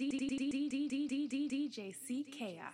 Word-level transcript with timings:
DJC 0.00 1.28
Chaos. 2.32 2.72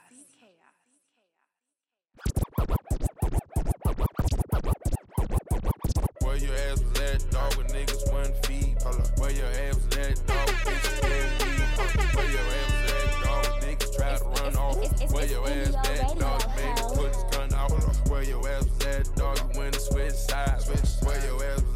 Where 6.22 6.36
your 6.36 6.54
ass 6.54 6.80
was 6.80 7.00
at, 7.00 7.30
dog, 7.32 7.56
with 7.56 7.66
niggas 7.72 8.12
one 8.12 8.32
feet. 8.44 8.76
Where 9.18 9.32
your 9.32 9.46
ass 9.46 9.74
was 9.74 9.96
at, 9.96 10.26
dog, 10.26 10.48
bitches 10.48 11.00
dead 11.00 12.14
Where 12.14 12.30
your 12.30 12.46
ass 12.46 12.70
was 12.70 12.92
at, 12.92 13.10
dog, 13.24 13.44
niggas 13.60 13.96
try 13.96 14.10
to 14.18 14.24
run 14.24 14.54
off. 14.56 14.76
Where 15.12 15.26
your 15.26 15.48
ass 15.48 15.74
at, 15.74 16.18
dog, 16.20 16.46
man, 16.56 16.76
put 16.76 17.08
his 17.08 17.24
gun 17.32 17.52
out. 17.54 17.72
Where 18.08 18.22
your 18.22 18.48
ass 18.48 18.64
was 18.66 18.86
at, 18.86 19.16
dog, 19.16 19.38
you 19.52 19.58
went 19.58 19.74
to 19.74 19.80
switch 19.80 20.12
sides. 20.12 20.68
Where 21.02 21.20
your 21.26 21.44
ass 21.44 21.60
was 21.62 21.75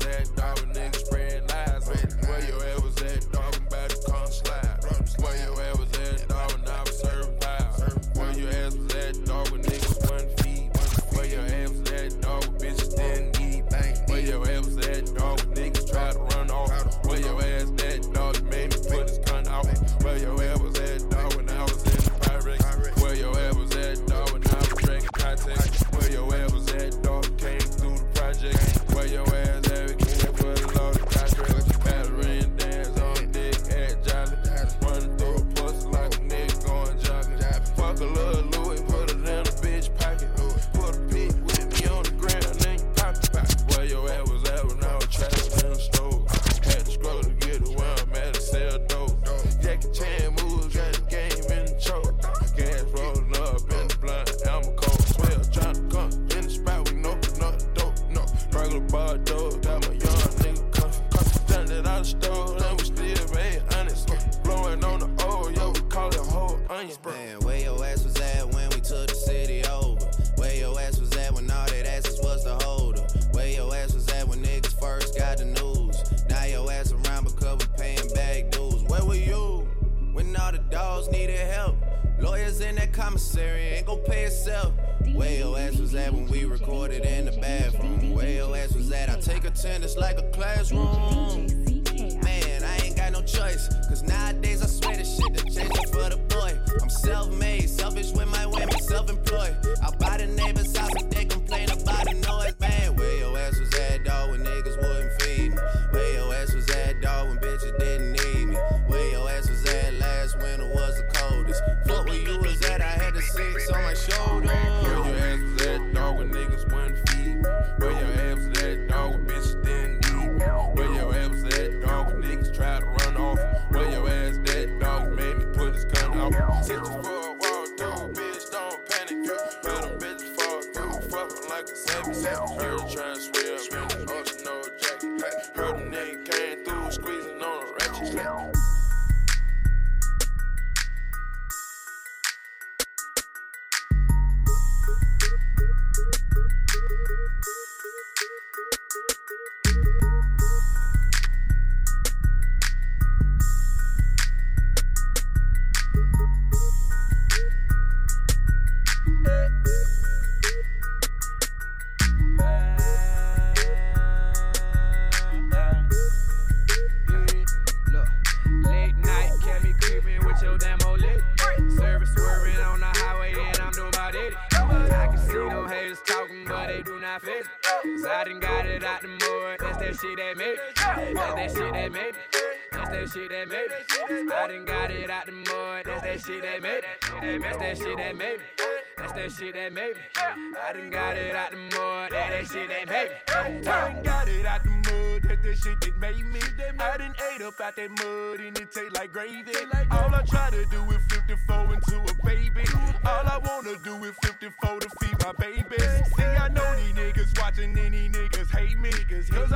like 131.60 131.68
a 131.68 131.76
7 131.76 132.14
7. 132.14 132.48
Heard 132.56 132.88
transfer. 132.88 133.59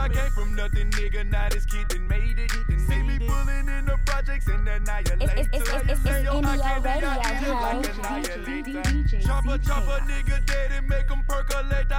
I 0.04 0.08
came 0.08 0.30
from 0.32 0.54
nothing, 0.54 0.90
nigga. 0.90 1.24
Now 1.30 1.48
this 1.48 1.64
kid 1.64 1.88
done 1.88 2.06
made 2.06 2.38
it. 2.38 2.50
See 2.86 3.02
me 3.02 3.18
pulling 3.18 3.68
in 3.68 3.86
the 3.86 3.98
projects 4.04 4.46
and 4.48 4.68
annihilate. 4.68 5.22
It's, 5.22 5.32
it's, 5.32 5.70
it's, 5.70 5.90
it's, 5.92 6.04
it's 6.04 6.24
Yo, 6.24 6.42
I 6.42 6.58
can't 6.58 6.84
radio, 6.84 7.08
I 7.08 7.20
eat 7.32 7.48
it 7.48 7.54
like 7.54 7.88
annihilator. 7.96 9.20
Chopper, 9.26 9.58
chopper, 9.58 10.04
nigga, 10.04 10.44
dead 10.44 10.72
and 10.72 10.86
make 10.86 11.08
him 11.08 11.22
percolate. 11.26 11.90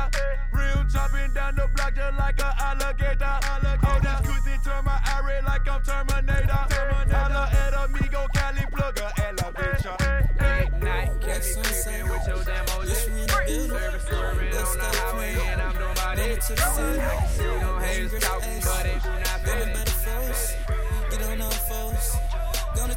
Real 0.53 0.85
chopping 0.87 1.33
down 1.33 1.55
the 1.55 1.67
block 1.75 1.95
just 1.95 2.17
like 2.19 2.39
an 2.39 2.53
alligator. 2.59 3.39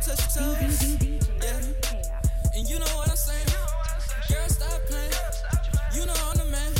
touch 0.08 0.36
your 0.36 0.54
toes. 0.56 0.96
Yeah. 1.44 2.56
And 2.56 2.68
you 2.68 2.78
know 2.78 2.92
what 2.96 3.10
I'm 3.10 3.16
saying? 3.16 3.46
Girl, 4.28 4.48
stop 4.48 4.80
playing. 4.88 5.12
You 5.92 6.06
know 6.06 6.16
I'm 6.16 6.36
the 6.38 6.44
man. 6.48 6.72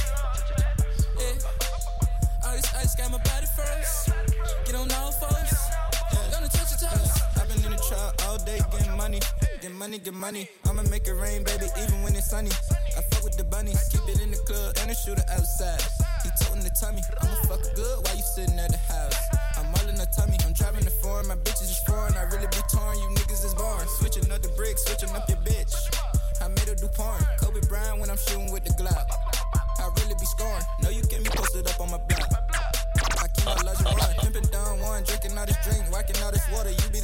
Yeah. 1.20 2.48
All 2.48 2.56
this 2.56 2.74
ice 2.74 2.94
got 2.96 3.10
my 3.10 3.18
body 3.18 3.46
first. 3.52 4.08
Get 4.64 4.74
on 4.74 4.90
all 4.92 5.12
fours. 5.12 5.52
Gonna 6.32 6.48
touch 6.48 6.72
your 6.72 6.88
toes. 6.88 7.12
I've 7.36 7.48
been 7.48 7.64
in 7.64 7.72
the 7.72 7.82
trap 7.88 8.14
all 8.26 8.38
day 8.38 8.60
getting 8.72 8.96
money. 8.96 9.20
Get 9.60 9.74
money, 9.74 9.98
get 9.98 10.14
money. 10.14 10.48
I'ma 10.66 10.82
make 10.84 11.06
it 11.06 11.12
rain, 11.12 11.44
baby, 11.44 11.66
even 11.82 12.02
when 12.02 12.14
it's 12.16 12.30
sunny. 12.30 12.50
I 12.96 13.02
fuck 13.12 13.24
with 13.24 13.36
the 13.36 13.44
bunnies. 13.44 13.88
Keep 13.88 14.08
it 14.08 14.22
in 14.22 14.30
the 14.30 14.38
club 14.38 14.76
and 14.80 14.90
a 14.90 14.94
shooter 14.94 15.24
outside. 15.28 15.82
He 16.22 16.30
toting 16.40 16.64
the 16.64 16.70
tummy. 16.80 17.02
I'ma 17.20 17.34
fuck 17.44 17.60
good 17.76 18.04
while 18.04 18.16
you 18.16 18.22
sitting 18.22 18.58
at 18.58 18.70
the 18.70 18.78
house 18.78 19.37
tummy. 20.06 20.36
I'm 20.44 20.52
driving 20.52 20.84
the 20.84 20.90
foreign, 20.90 21.26
my 21.26 21.36
bitches 21.36 21.70
is 21.70 21.78
foreign. 21.86 22.14
I 22.14 22.22
really 22.24 22.46
be 22.46 22.62
torn, 22.70 22.98
you 22.98 23.08
niggas 23.16 23.44
is 23.44 23.54
born. 23.54 23.86
Switching 23.98 24.30
up 24.30 24.42
the 24.42 24.48
bricks, 24.56 24.84
switching 24.84 25.10
up 25.16 25.28
your 25.28 25.38
bitch. 25.38 25.74
I 26.40 26.48
made 26.48 26.68
a 26.68 26.74
do. 26.74 26.88
Kobe 27.40 27.60
Bryant 27.68 28.00
when 28.00 28.10
I'm 28.10 28.16
shooting 28.16 28.50
with 28.50 28.64
the 28.64 28.70
Glock. 28.74 29.06
I 29.78 29.90
really 30.02 30.14
be 30.18 30.26
scoring. 30.26 30.62
No, 30.82 30.90
you 30.90 31.02
can't 31.02 31.22
be 31.22 31.30
posted 31.30 31.66
up 31.68 31.80
on 31.80 31.90
my 31.90 31.98
block. 31.98 32.30
I 33.22 33.28
keep 33.28 33.46
my 33.46 33.62
luxury 33.62 33.94
run. 33.94 34.14
Pimping 34.18 34.50
down 34.50 34.80
one, 34.80 35.04
drinking 35.04 35.38
all 35.38 35.46
this 35.46 35.56
drink, 35.62 35.84
whacking 35.92 36.20
all 36.22 36.32
this 36.32 36.42
water. 36.50 36.70
You 36.70 36.86
be 36.90 36.97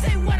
say 0.00 0.16
what 0.16 0.39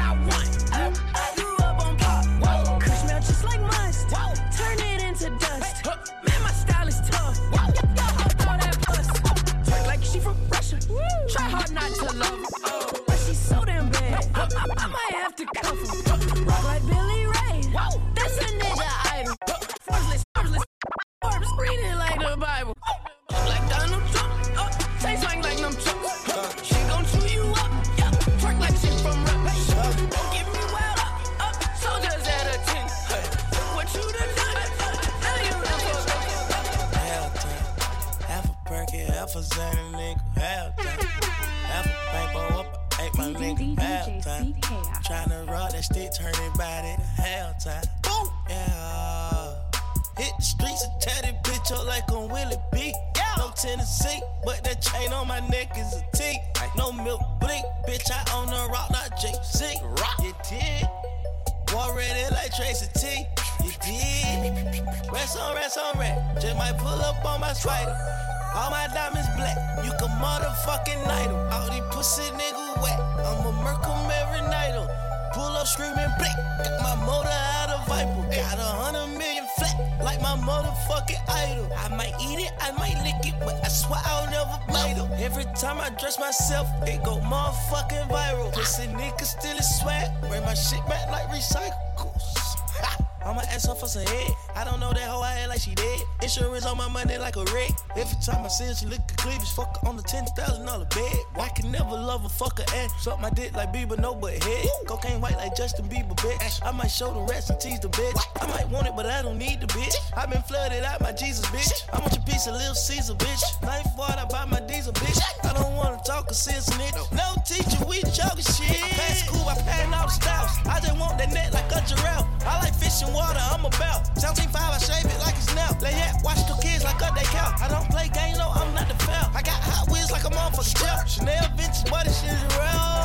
screaming 75.73 76.11
black. 76.19 76.37
Got 76.65 76.83
my 76.83 76.95
motor 77.07 77.31
out 77.31 77.71
of 77.71 77.87
Viper. 77.87 78.23
Got 78.35 78.59
a 78.59 78.71
hundred 78.83 79.19
million 79.19 79.47
flat. 79.57 79.77
Like 80.03 80.21
my 80.21 80.35
motherfucking 80.37 81.23
idol. 81.29 81.69
I 81.77 81.89
might 81.95 82.15
eat 82.21 82.39
it, 82.47 82.53
I 82.61 82.73
might 82.73 82.99
lick 83.07 83.23
it, 83.23 83.39
but 83.41 83.57
I 83.65 83.69
swear 83.69 84.01
I'll 84.05 84.31
never 84.31 84.59
bite 84.69 84.99
'em. 84.99 85.11
Every 85.23 85.45
time 85.55 85.79
I 85.81 85.91
dress 85.91 86.19
myself, 86.19 86.67
it 86.87 87.03
go 87.05 87.19
motherfucking 87.21 88.09
viral. 88.11 88.53
Pussy 88.53 88.87
niggas 88.89 89.39
still 89.39 89.57
is 89.57 89.69
swag. 89.79 90.09
Bring 90.29 90.43
my 90.45 90.55
shit 90.55 90.85
back 90.89 91.09
like 91.11 91.29
recycles. 91.29 92.27
I'ma 93.25 93.43
ask 93.55 93.69
her 93.69 93.75
for 93.75 93.87
some 93.87 94.07
head. 94.07 94.35
I 94.57 94.65
don't 94.65 94.81
know 94.81 94.93
that 94.93 95.09
hoe 95.09 95.23
I 95.23 95.33
had 95.33 95.49
like 95.49 95.61
she 95.61 95.75
dead. 95.75 96.01
Insurance 96.23 96.67
on 96.67 96.77
my 96.77 96.89
money 96.89 97.17
like 97.19 97.37
a 97.37 97.45
wreck. 97.53 97.71
Every 97.97 98.19
time 98.25 98.45
I 98.45 98.49
see 98.49 98.67
her, 98.67 98.75
she 98.75 98.87
look 98.87 99.01
at 99.01 99.17
cleavage. 99.17 99.51
Fuck 99.53 99.81
her 99.81 99.89
on 99.89 99.97
the 99.97 100.03
ten 100.03 100.25
thousand 100.37 100.67
dollar 100.67 100.87
bed. 100.87 101.17
Why 101.35 101.49
can 101.49 101.71
never 101.71 101.91
love 101.91 102.25
a 102.25 102.29
fucker 102.29 102.67
and 102.75 102.91
suck 103.01 103.21
my 103.21 103.31
dick 103.31 103.55
like 103.55 103.73
Bieber, 103.73 103.99
no 103.99 104.15
but 104.15 104.43
head. 104.43 104.67
Cocaine 104.87 105.21
white 105.21 105.37
like 105.37 105.57
Justin 105.57 105.87
Bieber, 105.89 106.17
bitch. 106.17 106.61
I 106.65 106.73
might 106.73 106.91
show 106.91 107.13
the 107.13 107.21
rest 107.33 107.51
and 107.51 107.61
tease 107.61 107.81
the 107.81 107.89
bitch. 107.89 108.19
I 108.41 108.47
might 108.49 108.69
want 108.69 108.87
it, 108.87 108.95
but 108.97 109.07
I 109.07 109.23
don't 109.23 109.39
need 109.39 109.61
the 109.61 109.67
bitch. 109.69 109.95
i 110.17 110.27
been 110.27 110.43
flooded 110.43 110.85
out 110.85 111.01
my 111.01 111.13
Jesus, 111.13 111.47
bitch. 111.47 111.89
I 111.93 111.99
want 112.01 112.13
your 112.15 112.25
piece 112.25 112.47
of 112.47 112.55
Little 112.55 112.75
Caesar, 112.75 113.15
bitch. 113.15 113.43
Knife 113.63 113.87
water 113.97 114.27
buy 114.31 114.45
my 114.47 114.61
diesel, 114.61 114.93
bitch. 114.95 115.21
I 115.45 115.53
don't 115.53 115.75
wanna 115.77 116.01
talk 116.07 116.31
a 116.31 116.35
sense 116.35 116.69
in. 116.69 116.81
No 117.17 117.35
teacher, 117.45 117.85
we 117.89 118.03
joking 118.13 118.45
shit. 118.45 118.83
I 118.83 118.89
pass 118.99 119.27
school, 119.27 119.49
I 119.49 119.55
all 119.95 120.07
the 120.07 120.13
styles. 120.13 120.51
I 120.67 120.81
just 120.81 120.99
want 120.99 121.19
that 121.19 121.33
net 121.33 121.53
like 121.53 121.71
a 121.73 121.81
giraffe. 121.87 122.27
I 122.47 122.59
like 122.61 122.75
fish 122.75 123.03
and 123.03 123.15
water, 123.15 123.41
I'm 123.53 123.65
about. 123.65 124.11
17.5, 124.41 124.57
I 124.57 124.79
shave 124.79 125.05
it 125.05 125.21
like 125.21 125.37
it's 125.37 125.55
now. 125.55 125.69
Lay 125.81 125.93
that, 125.93 126.21
watch 126.23 126.39
the 126.47 126.57
kids 126.63 126.85
like 126.85 127.03
up 127.03 127.15
they 127.15 127.25
count. 127.25 127.61
I 127.61 127.69
don't 127.69 127.89
play 127.91 128.09
game, 128.09 128.37
no, 128.37 128.49
I'm 128.49 128.73
not 128.75 128.89
the 128.89 128.95
foul. 128.95 129.31
I 129.35 129.43
got 129.43 129.61
hot 129.61 129.91
wheels 129.91 130.11
like 130.11 130.25
a 130.25 130.31
motherfucker 130.31 130.79
Jeff. 130.81 131.09
Chanel 131.09 131.49
vintage, 131.57 131.91
but 131.91 132.05
shit 132.05 132.33
is 132.33 132.43
real. 132.57 133.01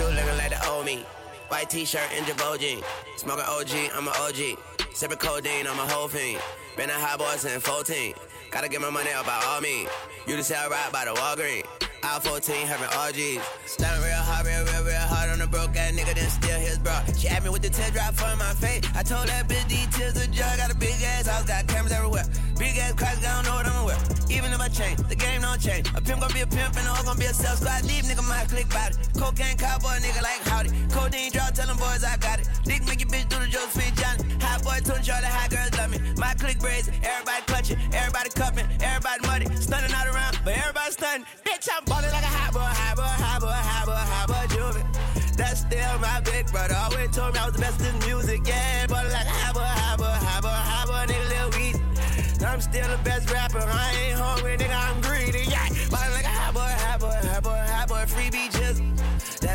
Looking 0.00 0.36
like 0.38 0.50
the 0.50 0.68
old 0.68 0.86
me. 0.86 1.04
White 1.48 1.68
t-shirt 1.70 2.08
and 2.16 2.26
Jabot 2.26 2.58
jeans. 2.58 2.84
Smoking 3.16 3.44
OG, 3.44 3.90
I'm 3.94 4.08
a 4.08 4.10
OG. 4.10 4.79
Sipping 4.92 5.18
codeine, 5.18 5.66
on 5.66 5.76
my 5.76 5.86
whole 5.86 6.08
thing. 6.08 6.36
Been 6.76 6.90
a 6.90 6.94
high 6.94 7.16
boy 7.16 7.36
since 7.36 7.62
14. 7.62 8.14
Gotta 8.50 8.68
get 8.68 8.80
my 8.80 8.90
money 8.90 9.10
up 9.12 9.24
by 9.24 9.40
all 9.46 9.60
means. 9.60 9.88
You 10.26 10.36
just 10.36 10.48
sell 10.48 10.68
right 10.68 10.92
by 10.92 11.04
the 11.04 11.12
Walgreens. 11.12 11.64
Out 12.02 12.24
14, 12.24 12.66
having 12.66 12.88
RGs. 12.88 13.40
Standing 13.66 14.02
real 14.02 14.16
hard, 14.16 14.46
real, 14.46 14.64
real, 14.64 14.84
real 14.84 15.06
hard 15.06 15.30
on 15.30 15.38
the 15.38 15.46
broke 15.46 15.76
ass 15.76 15.92
nigga, 15.92 16.14
then 16.14 16.28
steal 16.28 16.58
his 16.58 16.78
bro. 16.78 16.96
She 17.16 17.28
me 17.28 17.50
with 17.50 17.62
the 17.62 17.70
teardrop 17.70 18.14
for 18.14 18.34
my 18.36 18.52
face. 18.58 18.82
I 18.96 19.02
told 19.02 19.28
that 19.28 19.48
bitch 19.48 19.68
details 19.68 20.16
a 20.16 20.26
jug. 20.26 20.56
Got 20.58 20.72
a 20.72 20.76
big 20.76 20.96
ass 21.02 21.28
house, 21.28 21.44
got 21.44 21.66
cameras 21.68 21.92
everywhere. 21.92 22.24
Big 22.58 22.76
ass 22.78 22.94
cracks, 22.94 23.24
I 23.24 23.36
don't 23.36 23.46
know 23.46 23.54
what 23.54 23.66
I'ma 23.66 23.84
wear. 23.86 24.00
Even 24.28 24.52
if 24.52 24.60
I 24.60 24.68
change, 24.68 24.98
the 25.08 25.14
game 25.14 25.42
don't 25.42 25.60
change. 25.60 25.88
A 25.94 26.00
pimp 26.00 26.20
gon' 26.20 26.32
be 26.32 26.40
a 26.40 26.46
pimp 26.46 26.76
and 26.76 26.86
a 26.88 26.90
hoe 26.90 27.04
gon' 27.04 27.18
be 27.18 27.26
a 27.26 27.34
self 27.34 27.60
squad. 27.60 27.86
Deep 27.86 28.04
nigga 28.04 28.26
my 28.26 28.44
click 28.48 28.66
it. 28.66 28.92
Cocaine 29.16 29.56
cowboy 29.56 30.00
nigga 30.00 30.22
like 30.22 30.40
howdy. 30.48 30.70
Codeine 30.90 31.30
draw, 31.30 31.48
tell 31.50 31.68
them 31.68 31.76
boys 31.76 32.02
I 32.02 32.16
got 32.16 32.40
it. 32.40 32.48
Dick 32.64 32.84
make 32.86 33.00
your 33.00 33.08
bitch 33.08 33.28
do 33.28 33.38
the 33.38 33.46
Josephine 33.46 33.94
Johnny. 33.94 34.19
Hot 34.60 34.84
boy 34.84 34.92
short, 35.00 35.22
the 35.22 35.26
hot 35.26 35.48
girls 35.48 35.72
love 35.78 35.90
me. 35.90 35.98
My 36.16 36.34
click 36.34 36.58
braids, 36.58 36.88
everybody 37.02 37.42
clutching, 37.46 37.78
everybody 37.94 38.28
cupping, 38.30 38.66
everybody 38.82 39.20
muddy. 39.26 39.46
Stunning 39.56 39.92
out 39.92 40.06
around, 40.06 40.38
but 40.44 40.52
everybody 40.52 40.92
stunning. 40.92 41.26
Bitch, 41.44 41.68
I'm 41.72 41.84
ballin' 41.84 42.12
like 42.12 42.24
a 42.24 42.32
hot 42.36 42.52
boy, 42.52 42.60
hot 42.60 42.96
boy, 42.96 43.02
hot 43.02 43.40
boy, 43.40 43.48
hot 43.48 43.86
boy, 43.86 44.04
hot 44.12 44.28
boy, 44.28 44.44
juvie. 44.52 45.36
That's 45.36 45.60
still 45.60 45.98
my 46.00 46.20
big 46.20 46.52
brother. 46.52 46.76
Always 46.76 47.08
told 47.16 47.32
me 47.32 47.40
I 47.40 47.46
was 47.46 47.54
the 47.54 47.60
best 47.60 47.80
in 47.80 47.96
music, 48.04 48.46
yeah. 48.46 48.86
Ballin' 48.86 49.12
like 49.12 49.24
a 49.24 49.30
hot 49.30 49.54
boy, 49.54 49.64
hot 49.64 49.96
boy, 49.96 50.04
hot 50.04 50.42
boy, 50.42 50.48
hot 50.52 50.86
boy, 50.88 51.04
nigga, 51.08 51.28
Lil 51.32 51.50
Weezy. 51.56 52.44
I'm 52.44 52.60
still 52.60 52.88
the 52.88 53.00
best 53.02 53.30
rapper. 53.32 53.64
I 53.64 53.94
ain't 53.96 54.18
hungry, 54.18 54.56
nigga. 54.58 54.76
I'm 54.76 55.00
greedy. 55.00 55.09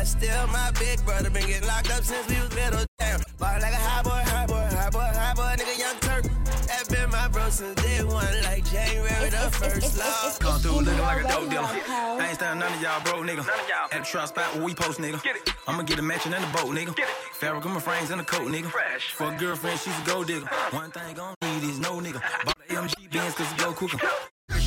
still 0.06 0.46
my 0.48 0.70
big 0.78 1.04
brother 1.04 1.30
been 1.30 1.46
getting 1.46 1.66
locked 1.66 1.90
up 1.90 2.04
since 2.04 2.26
we 2.28 2.40
was 2.40 2.54
little. 2.54 2.84
Damn, 2.98 3.20
ball 3.38 3.58
like 3.60 3.72
a 3.72 3.76
high 3.76 4.02
boy, 4.02 4.22
high 4.30 4.46
boy, 4.46 4.66
high 4.70 4.90
boy, 4.90 5.00
high 5.00 5.34
boy, 5.34 5.54
nigga, 5.58 5.78
young 5.78 5.98
Turk. 6.00 6.24
That 6.66 6.88
been 6.88 7.10
my 7.10 7.28
bro 7.28 7.48
since 7.50 7.74
day 7.82 8.04
one, 8.04 8.42
like 8.44 8.64
January 8.70 9.30
the 9.30 9.50
first. 9.50 9.98
Love 9.98 10.38
come 10.38 10.60
through 10.60 10.80
looking 10.80 11.00
like 11.00 11.24
a 11.24 11.28
dope 11.28 11.50
dealer. 11.50 11.66
I 11.66 12.26
ain't 12.28 12.34
standing 12.36 12.60
none 12.60 12.72
of 12.72 12.82
y'all 12.82 13.02
broke 13.02 13.26
nigga. 13.26 13.46
None 13.46 13.60
of 13.60 13.68
y'all. 13.68 13.88
At 13.92 14.04
the 14.04 14.06
trap 14.06 14.28
spot 14.28 14.54
where 14.54 14.64
we 14.64 14.74
post 14.74 15.00
nigga. 15.00 15.20
I'ma 15.66 15.82
get 15.82 15.98
a 15.98 16.02
mansion 16.02 16.34
and 16.34 16.44
a 16.44 16.48
boat 16.48 16.74
nigga. 16.74 16.94
Farrell 17.32 17.60
got 17.60 17.72
my 17.72 17.80
frames 17.80 18.10
and 18.10 18.20
a 18.20 18.24
coat 18.24 18.48
nigga. 18.48 18.70
Fresh. 18.70 19.12
For 19.12 19.32
a 19.32 19.36
girlfriend, 19.36 19.80
she's 19.80 19.98
a 19.98 20.06
gold 20.06 20.26
digger. 20.28 20.46
One 20.70 20.90
thing 20.90 21.14
gon' 21.14 21.34
need 21.42 21.62
is 21.64 21.78
no 21.78 22.00
nigga. 22.00 22.20
Bought 22.44 22.58
the 22.68 22.74
MG 22.74 23.10
Benz 23.10 23.34
cause 23.34 23.50
it 23.50 23.58
go 23.58 23.72
quicker. 23.72 23.98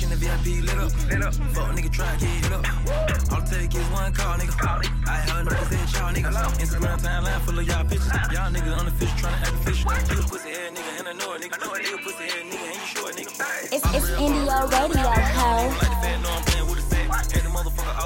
The 0.09 0.15
VIP 0.15 0.65
lit 0.65 0.73
up, 0.73 0.89
lit 1.07 1.21
up. 1.21 1.33
Fuck 1.53 1.69
nigga 1.77 1.93
try 1.93 2.17
get 2.17 2.51
up. 2.51 2.65
All 3.31 3.41
it 3.41 3.45
take 3.45 3.75
is 3.75 3.87
one 3.93 4.11
call, 4.11 4.39
nigga. 4.39 4.57
Call. 4.57 4.81
I 5.05 5.17
heard 5.29 5.45
niggas 6.15 6.33
y'all. 6.33 6.51
Instagram 6.57 6.97
timeline 6.97 7.41
full 7.41 7.59
of 7.59 7.67
y'all 7.67 7.85
pictures. 7.85 8.11
Y'all 8.33 8.49
on 8.73 8.85
the 8.85 8.91
fish 8.97 9.13
trying 9.21 9.37
to 9.37 9.47
act 9.47 9.63
fish. 9.63 9.85
You 9.85 10.19
a 10.19 10.23
pussy 10.25 10.49
head 10.49 10.73
nigga 10.73 10.99
and 10.99 11.07
I 11.09 11.13
know 11.13 11.33
it, 11.33 11.41
nigga. 11.43 11.61
I 11.61 11.65
know 11.65 11.73
it. 11.75 12.03
Pussy 12.03 12.23
head 12.25 12.45
nigga 12.49 12.65
and 12.65 12.75
you 12.75 12.87
sure 12.89 13.13
nigga. 13.13 13.33
It's 13.69 13.85
it's 13.93 14.09
NDO 14.17 14.57
Radio, 14.73 15.13
ho. 15.13 15.69
Like 15.77 16.01
the 16.01 16.17
know 16.23 16.31
I'm 16.33 16.43
playing 16.43 16.65
with 16.65 16.79
set. 16.89 17.37
And 17.37 17.45
the 17.45 17.51
motherfucker 17.53 17.99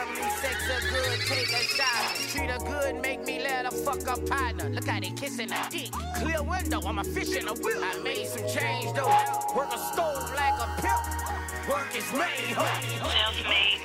from 0.00 0.14
me. 0.14 0.30
Sex 0.30 0.56
a 0.68 0.80
good, 0.92 1.20
take 1.26 1.52
a 1.52 1.62
shot. 1.76 2.14
Treat 2.30 2.50
her 2.50 2.58
good, 2.58 3.02
make 3.02 3.24
me 3.24 3.40
let 3.42 3.64
her 3.66 3.70
fuck 3.70 4.02
her 4.02 4.20
partner. 4.26 4.68
Look 4.70 4.86
how 4.86 5.00
they 5.00 5.10
kissing 5.10 5.48
her 5.48 5.70
dick. 5.70 5.90
Clear 6.16 6.42
window, 6.42 6.80
I'm 6.86 6.98
a 6.98 7.04
fish 7.04 7.34
in 7.36 7.48
a 7.48 7.54
wheel. 7.54 7.82
I 7.82 7.98
made 8.02 8.26
some 8.26 8.46
change 8.48 8.92
though. 8.94 9.08
Work 9.56 9.72
a 9.72 9.78
stove 9.78 10.32
like 10.34 10.58
a 10.60 10.68
pimp. 10.80 11.68
Work 11.68 11.96
is 11.96 12.12
made. 12.12 12.54
Self 12.54 13.48
made. 13.48 13.80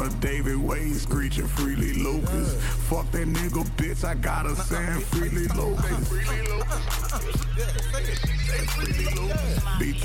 Front 0.00 0.14
of 0.14 0.20
David 0.22 0.56
Wade, 0.56 0.96
screeching 0.96 1.46
freely 1.46 1.92
Lucas. 1.92 2.54
Fuck 2.88 3.10
that 3.10 3.28
nigga, 3.28 3.62
bitch, 3.76 4.02
I 4.02 4.14
got 4.14 4.46
a 4.46 4.48
uh-uh. 4.48 4.54
saying 4.54 5.00
freely 5.00 5.46
Lucas. 5.48 6.10
Uh-uh. 6.10 6.39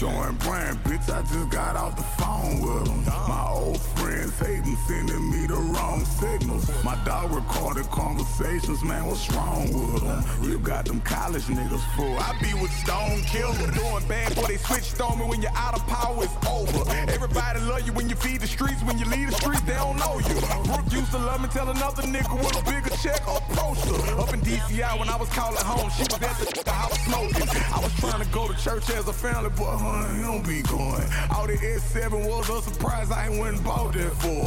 And 0.04 0.38
brand, 0.40 0.84
bitch, 0.84 1.10
I 1.10 1.22
just 1.22 1.50
got 1.50 1.78
off 1.78 1.96
the 1.96 2.04
phone 2.22 2.60
with 2.60 2.88
him. 2.88 3.06
My 3.06 3.48
old 3.50 3.80
friends 3.80 4.38
hating, 4.38 4.75
sending 4.88 5.32
me 5.32 5.48
the 5.48 5.56
wrong 5.56 6.04
signals. 6.04 6.70
My 6.84 6.96
dog 7.06 7.32
recorded 7.32 7.86
conversations, 7.86 8.84
man, 8.84 9.06
what's 9.06 9.32
wrong 9.32 9.72
with 9.72 10.04
them? 10.04 10.22
You 10.44 10.60
got 10.60 10.84
them 10.84 11.00
college 11.02 11.44
niggas 11.44 11.82
full. 11.96 12.20
I 12.20 12.38
be 12.42 12.54
with 12.60 12.72
Stone 12.74 13.22
Killer, 13.22 13.72
doing 13.72 14.06
bad, 14.08 14.36
boy, 14.36 14.48
they 14.48 14.58
switched 14.58 15.00
on 15.00 15.18
me 15.18 15.25
when 15.25 15.42
you're 15.42 15.56
out 15.56 15.75
of 15.75 15.88
power, 15.88 16.22
it's 16.22 16.36
over. 16.46 16.92
Everybody 16.92 17.62
love 17.62 17.88
you 17.88 17.94
when 17.94 18.10
you 18.10 18.16
feed 18.16 18.42
the 18.42 18.48
streets, 18.48 18.84
when 18.84 19.00
you 19.00 19.06
leave 19.06 19.30
the 19.30 19.36
streets, 19.38 19.62
they 19.62 19.75
don't 19.75 19.98
know 19.98 20.20
you. 20.20 20.36
Brooke 20.66 20.92
used 20.92 21.12
to 21.12 21.20
love 21.20 21.42
me, 21.42 21.48
tell 21.48 21.70
another 21.70 22.04
nigga 22.04 22.36
with 22.38 22.60
a 22.60 22.64
bigger 22.70 22.94
check 22.98 23.25
or 23.28 23.40
poster. 23.56 23.96
Up 24.20 24.34
in 24.34 24.42
DCI 24.42 25.00
when 25.00 25.08
I 25.08 25.16
was 25.16 25.30
calling 25.30 25.64
home, 25.64 25.90
she 25.96 26.04
was 26.04 26.22
at 26.22 26.66
the 26.66 26.70
house 26.70 27.00
smoking. 27.06 27.48
I 27.72 27.80
was 27.80 27.94
trying 27.96 28.22
to 28.22 28.30
go 28.34 28.50
to 28.50 28.54
church 28.62 28.90
as 28.90 29.08
a 29.08 29.14
family, 29.14 29.52
but 29.56 29.85
honey, 29.86 30.22
don't 30.22 30.46
be 30.48 30.62
going. 30.63 31.06
All 31.32 31.48
the 31.48 31.58
S7 31.58 32.27
was 32.27 32.50
a 32.50 32.62
surprise, 32.62 33.12
I 33.12 33.27
ain't 33.27 33.39
went 33.39 33.56
and 33.58 33.63
bought 33.63 33.94
that 33.94 34.13
for. 34.18 34.46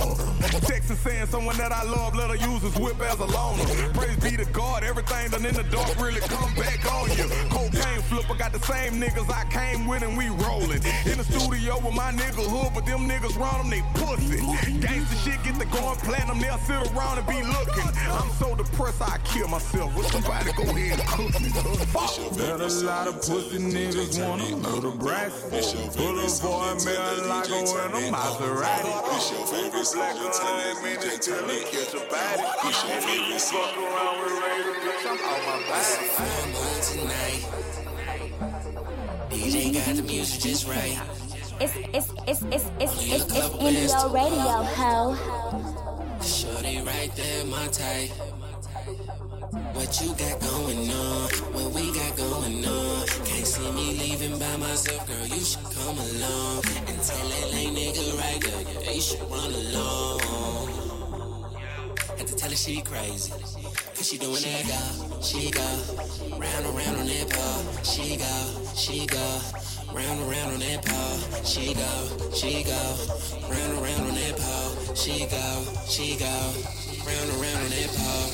Texting 0.67 0.97
saying 0.97 1.27
someone 1.27 1.57
that 1.59 1.73
I 1.73 1.85
love, 1.85 2.15
let 2.15 2.31
her 2.31 2.37
use 2.37 2.63
his 2.63 2.77
whip 2.77 3.01
as 3.01 3.19
a 3.21 3.25
loner. 3.25 3.65
Praise 3.95 4.17
be 4.17 4.37
to 4.37 4.45
God, 4.51 4.83
everything 4.83 5.31
done 5.31 5.47
in 5.47 5.55
the 5.55 5.65
dark 5.65 5.95
really 6.01 6.21
come 6.21 6.53
back 6.55 6.81
on 6.93 7.11
you. 7.17 7.29
Cocaine 7.51 8.03
flipper 8.09 8.35
got 8.35 8.53
the 8.53 8.61
same 8.61 9.01
niggas 9.01 9.31
I 9.31 9.45
came 9.51 9.87
with 9.87 10.03
and 10.03 10.17
we 10.17 10.29
rolling. 10.29 10.83
In 11.07 11.17
the 11.19 11.25
studio 11.25 11.79
with 11.79 11.95
my 11.95 12.11
nigga 12.13 12.45
hood, 12.45 12.73
but 12.75 12.85
them 12.87 13.09
niggas 13.09 13.37
round 13.39 13.61
them, 13.63 13.71
they 13.71 13.83
pussy. 13.95 14.39
Gangsta 14.83 15.17
shit 15.25 15.43
get 15.45 15.59
the 15.59 15.67
going 15.67 15.99
platinum, 15.99 16.41
they'll 16.41 16.59
sit 16.59 16.77
around 16.93 17.19
and 17.19 17.27
be 17.27 17.41
looking. 17.43 17.89
I'm 18.11 18.31
so 18.39 18.55
depressed 18.55 19.03
I 19.03 19.19
kill 19.25 19.49
myself. 19.49 19.95
Will 19.95 20.05
somebody 20.05 20.53
go 20.53 20.65
ahead 20.65 20.99
and 20.99 21.09
cook 21.09 21.41
me? 21.41 21.49
Fuck. 21.95 22.37
Bet 22.37 22.61
a 22.61 22.69
lot 22.85 23.07
of 23.09 23.15
pussy 23.17 23.59
niggas 23.59 24.19
wanna 24.27 24.51
go 24.63 24.81
to 24.81 24.97
Bradford. 24.99 25.28
Pull 25.29 26.19
up 26.19 26.81
for 26.81 26.97
like 27.29 27.49
a 27.49 27.59
in 27.59 27.65
a 27.69 28.17
Maserati. 28.17 28.93
Favorite 29.51 29.85
song 29.85 30.17
until 30.17 30.57
it 30.59 30.77
mean 30.83 30.99
they 31.01 31.19
tell 31.19 31.47
me 31.47 31.61
catch 31.65 31.93
a 31.93 32.01
body. 32.09 32.45
It's 32.65 32.81
your 32.89 33.01
favorite. 33.03 33.43
Fuck 33.43 33.77
around 33.77 34.17
with 34.23 34.33
Ray 34.41 34.61
bitch, 34.81 35.05
I'm 35.05 35.19
on 35.29 35.41
my 35.45 35.59
body. 35.69 36.07
DJ 39.29 39.55
got 39.75 39.97
the 39.97 40.03
music 40.03 40.41
just 40.41 40.67
right. 40.67 40.99
It's 41.61 41.75
it's 41.93 42.09
it's 42.27 42.43
it's 42.51 42.65
it's 42.81 42.95
it's 43.03 43.25
it's 43.27 43.95
NDO 43.95 44.15
Radio, 44.15 44.63
ho. 44.79 45.17
Shorty 46.23 46.81
right 46.81 47.13
there, 47.17 47.45
my 47.45 47.67
type. 47.67 48.11
What 48.69 50.01
you 50.03 50.09
got 50.15 50.41
going 50.41 50.91
on? 50.91 51.29
What 51.55 51.73
we 51.73 51.93
got 51.93 52.17
going 52.17 52.65
on? 52.67 53.07
Can't 53.25 53.47
see 53.47 53.71
me 53.73 53.99
leaving 53.99 54.39
by 54.39 54.57
myself, 54.57 55.07
girl. 55.07 55.27
You 55.27 55.41
should 55.41 55.65
come 55.65 55.97
along 55.99 56.65
and 56.87 57.01
tell 57.01 57.29
that 57.29 57.53
lame 57.53 57.75
nigga 57.75 58.19
right 58.19 58.41
there, 58.41 58.83
yeah, 58.85 58.91
you 58.91 59.01
should 59.01 59.21
run 59.31 59.53
along. 59.53 60.21
Had 62.19 62.27
to 62.27 62.37
tell 62.37 62.51
her 62.51 62.57
she 62.57 62.83
crazy. 62.83 63.33
Cause 63.33 64.09
she 64.09 64.19
doing 64.19 64.43
that 64.43 64.65
go, 64.67 65.21
she 65.23 65.51
go, 65.51 65.69
round 66.39 66.67
and 66.67 66.77
round 66.77 66.97
on 66.99 67.07
that 67.07 67.29
pole. 67.31 67.83
She 67.85 68.17
go, 68.17 68.35
she 68.75 69.07
go, 69.07 69.41
round 69.93 70.21
and 70.21 70.31
round 70.31 70.53
on 70.53 70.61
that 70.61 70.85
pole. 70.85 71.45
She 71.45 71.75
go, 71.75 72.33
she 72.35 72.63
go, 72.63 72.83
round 73.49 73.73
and 73.73 73.83
round 73.83 74.03
on 74.09 74.15
that 74.15 74.37
pole. 74.37 74.95
She 74.95 75.27
go, 75.27 75.65
she 75.89 76.17
go, 76.17 76.88
round 77.09 77.31
and 77.33 77.41
round 77.41 77.61
on 77.65 77.71
that. 77.73 77.91
Uh. 77.97 78.29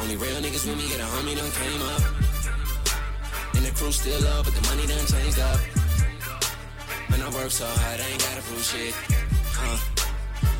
Only 0.00 0.16
real 0.16 0.40
niggas 0.40 0.64
with 0.66 0.76
me 0.76 0.88
get 0.88 1.00
a 1.00 1.08
homie 1.14 1.36
done 1.36 1.52
came 1.60 1.82
up. 1.92 2.02
And 3.54 3.64
the 3.64 3.72
crew 3.76 3.92
still 3.92 4.24
up, 4.34 4.44
but 4.44 4.54
the 4.54 4.62
money 4.68 4.86
done 4.86 5.06
changed 5.06 5.40
up. 5.40 5.60
Man, 7.10 7.20
I 7.22 7.28
work 7.36 7.50
so 7.50 7.66
hard, 7.66 8.00
I 8.00 8.06
ain't 8.08 8.20
gotta 8.20 8.42
prove 8.42 8.64
shit. 8.64 8.94
Uh. 9.60 9.78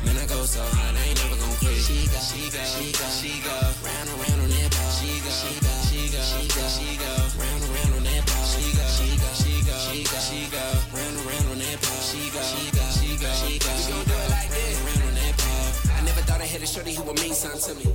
Man, 0.05 0.17
I 0.17 0.25
go 0.27 0.45
so 0.45 0.61
hard, 0.61 0.95
I 0.95 1.03
ain't 1.09 1.17
never 1.23 1.37
gon' 1.41 1.55
quit. 1.57 1.77
She 1.87 2.05
go, 2.13 2.19
she 2.29 2.41
go, 2.53 2.61
she 2.63 2.85
go, 2.93 3.05
she 3.19 3.31
go, 3.41 3.57
a 16.65 16.67
shorty 16.67 16.93
who 16.93 17.03
would 17.03 17.21
mean 17.21 17.33
something 17.33 17.61
to 17.61 17.73
me. 17.77 17.85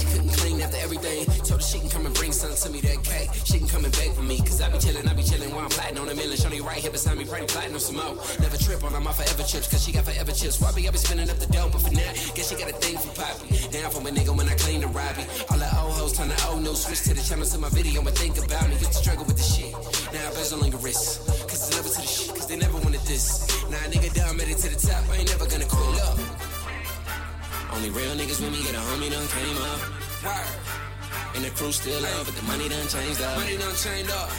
She 0.00 0.04
couldn't 0.08 0.32
clean 0.40 0.60
after 0.64 0.80
everything. 0.80 1.28
Told 1.44 1.60
her 1.60 1.66
she 1.66 1.78
can 1.78 1.90
come 1.90 2.06
and 2.06 2.14
bring 2.14 2.32
something 2.32 2.56
to 2.56 2.68
me. 2.72 2.80
That 2.80 3.04
cake, 3.04 3.28
she 3.44 3.58
can 3.58 3.68
come 3.68 3.84
and 3.84 3.92
beg 3.92 4.12
for 4.16 4.22
me. 4.22 4.38
Cause 4.38 4.60
I 4.64 4.72
be 4.72 4.78
chillin', 4.78 5.04
I 5.04 5.12
be 5.12 5.22
chillin' 5.22 5.52
while 5.52 5.68
I'm 5.68 5.70
plotting 5.70 5.98
on 5.98 6.08
a 6.08 6.14
million. 6.14 6.36
Shorty 6.36 6.60
right 6.60 6.80
here 6.80 6.90
beside 6.90 7.18
me, 7.18 7.24
plotting 7.24 7.74
on 7.74 7.80
some 7.80 7.96
more. 8.00 8.16
Never 8.40 8.56
trip 8.56 8.82
on, 8.82 8.94
I'm 8.96 9.04
my 9.04 9.12
forever 9.12 9.44
chips. 9.44 9.68
Cause 9.68 9.84
she 9.84 9.92
got 9.92 10.04
forever 10.08 10.32
chips. 10.32 10.60
Why 10.60 10.72
be 10.72 10.88
I 10.88 10.90
be 10.90 10.98
spinning 10.98 11.28
up 11.28 11.38
the 11.38 11.52
dough, 11.52 11.68
but 11.70 11.82
for 11.84 11.92
now, 11.92 12.12
guess 12.32 12.48
she 12.48 12.56
got 12.56 12.70
a 12.72 12.76
thing 12.80 12.96
for 12.96 13.12
Poppy. 13.12 13.68
Down 13.68 13.90
from 13.92 14.06
a 14.06 14.10
nigga 14.10 14.32
when 14.32 14.48
I 14.48 14.56
clean 14.56 14.80
the 14.80 14.88
Robbie. 14.88 15.28
All 15.52 15.60
the 15.60 15.68
old 15.76 15.92
hoes 16.00 16.16
turn 16.16 16.32
to 16.32 16.38
old 16.48 16.64
news. 16.64 16.80
Switch 16.88 17.04
to 17.04 17.12
the 17.12 17.20
channel 17.20 17.44
to 17.44 17.58
my 17.58 17.68
video 17.68 18.00
and 18.00 18.16
think 18.16 18.40
about 18.40 18.68
me. 18.72 18.80
Used 18.80 18.96
to 18.96 19.04
struggle 19.04 19.24
with 19.28 19.36
the 19.36 19.44
shit. 19.44 19.72
Now 20.16 20.24
I 20.24 20.32
bezel 20.32 20.64
on 20.64 20.70
your 20.72 20.80
wrist. 20.80 21.28
Cause 21.44 21.60
it's 21.60 21.76
never 21.76 21.88
to 21.92 22.00
the 22.00 22.08
shit. 22.08 22.32
Cause 22.32 22.46
they 22.48 22.56
never 22.56 22.78
wanted 22.80 23.04
this. 23.04 23.44
Now 23.68 23.76
a 23.84 23.88
nigga 23.92 24.08
down, 24.16 24.38
made 24.38 24.48
it 24.48 24.56
to 24.64 24.72
the 24.72 24.80
top. 24.80 25.04
I 25.12 25.20
ain't 25.20 25.28
never 25.28 25.44
gonna 25.44 25.68
quit 25.68 26.00
up. 26.08 26.37
Only 27.72 27.90
real 27.90 28.14
niggas 28.16 28.40
with 28.40 28.52
me 28.52 28.62
get 28.62 28.74
a 28.74 28.82
homie 28.82 29.10
done 29.10 29.28
came 29.28 29.58
up. 29.70 29.80
Word. 30.24 30.78
And 31.34 31.44
the 31.44 31.50
crew 31.50 31.72
still 31.72 32.04
up, 32.16 32.26
but 32.26 32.34
the 32.34 32.42
money 32.44 32.68
done 32.68 32.88
changed 32.88 33.20
up. 33.22 33.36
Money 33.36 33.56
done 33.56 33.76
changed 33.76 34.10
up. 34.10 34.30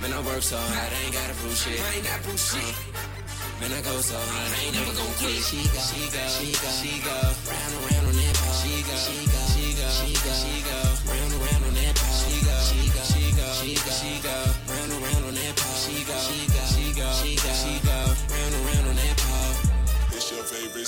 Man, 0.00 0.12
I 0.12 0.20
work 0.20 0.42
so 0.42 0.56
hard, 0.56 0.92
I 0.92 0.98
ain't 1.04 1.14
gotta 1.14 1.34
prove 1.40 1.56
shit. 1.56 1.80
I 1.80 1.94
ain't 1.96 2.04
gotta 2.04 2.22
prove 2.24 2.40
shit. 2.40 2.60
Uh, 2.60 3.60
man, 3.60 3.72
I 3.72 3.80
go 3.80 3.94
so 4.00 4.18
hard, 4.18 4.50
I 4.52 4.58
ain't 4.66 4.74
never 4.74 4.92
gon' 4.92 5.14
quit. 5.22 5.40
She 5.40 5.64
go, 5.70 5.80
she 5.80 6.02
go, 6.12 6.22
she 6.28 6.48
go, 6.52 6.68
she 6.82 6.92
go, 7.00 7.16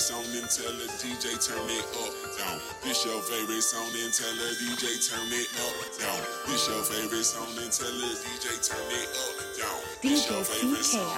song, 0.07 0.23
then 0.31 0.47
tell 0.47 0.71
the 0.71 0.87
DJ 1.03 1.35
turn 1.35 1.67
it 1.67 1.83
up, 1.99 2.15
down. 2.39 2.61
This 2.81 3.03
your 3.03 3.19
favorite 3.23 3.59
song, 3.61 3.91
then 3.91 4.09
tell 4.15 4.31
the 4.39 4.55
DJ 4.55 5.03
turn 5.03 5.27
it 5.35 5.51
up, 5.59 5.75
down. 5.99 6.21
This 6.47 6.63
your 6.69 6.81
favorite 6.81 7.25
song, 7.25 7.51
then 7.59 7.67
tell 7.67 7.91
the 7.91 8.15
DJ 8.23 8.55
turn 8.63 8.87
it 8.87 9.09
up, 9.19 9.35
down. 9.59 9.79
This 10.01 10.29
your 10.31 10.43
favorite 10.45 10.85
song. 10.85 11.11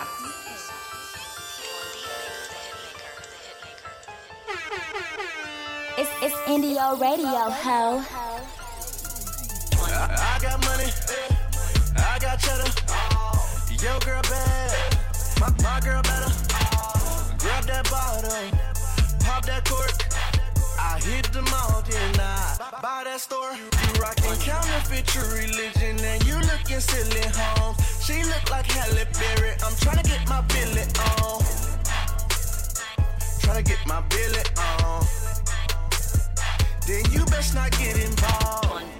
It's 5.99 6.10
it's 6.23 6.36
NDO 6.49 6.99
Radio, 6.99 7.45
ho. 7.62 8.02
I 9.86 10.39
got 10.41 10.65
money, 10.65 10.89
I 11.95 12.17
got 12.17 12.39
cheddar. 12.39 12.71
Yo, 13.69 13.99
girl 13.99 14.21
bad, 14.23 14.97
my, 15.39 15.49
my 15.62 15.80
girl 15.80 16.02
better. 16.02 16.34
Grab 17.38 17.63
that 17.65 17.88
bottle, 17.89 18.69
pop 19.39 19.45
that 19.45 19.65
cork. 19.65 19.91
I 20.80 20.99
hit 20.99 21.32
the 21.32 21.41
mall, 21.41 21.84
then 21.88 22.19
I 22.19 22.80
buy 22.82 23.04
that 23.06 23.19
store. 23.19 23.54
You 23.54 24.02
rockin' 24.02 24.39
counterfeit 24.39 25.06
true 25.08 25.30
religion, 25.34 26.04
and 26.04 26.23
you 26.25 26.36
looking 26.36 26.80
silly, 26.80 27.28
home. 27.36 27.75
She 28.02 28.23
look 28.23 28.49
like 28.49 28.65
Halle 28.65 29.06
Berry. 29.19 29.52
I'm 29.63 29.73
tryna 29.84 30.04
get 30.04 30.28
my 30.28 30.41
Billy 30.41 30.86
on. 31.15 31.41
Tryna 33.41 33.65
get 33.65 33.82
my 33.86 34.02
Billy 34.10 34.43
on. 34.58 35.06
Then 36.88 37.04
you 37.12 37.25
best 37.25 37.56
not 37.56 37.71
get 37.71 37.97
involved. 37.97 38.99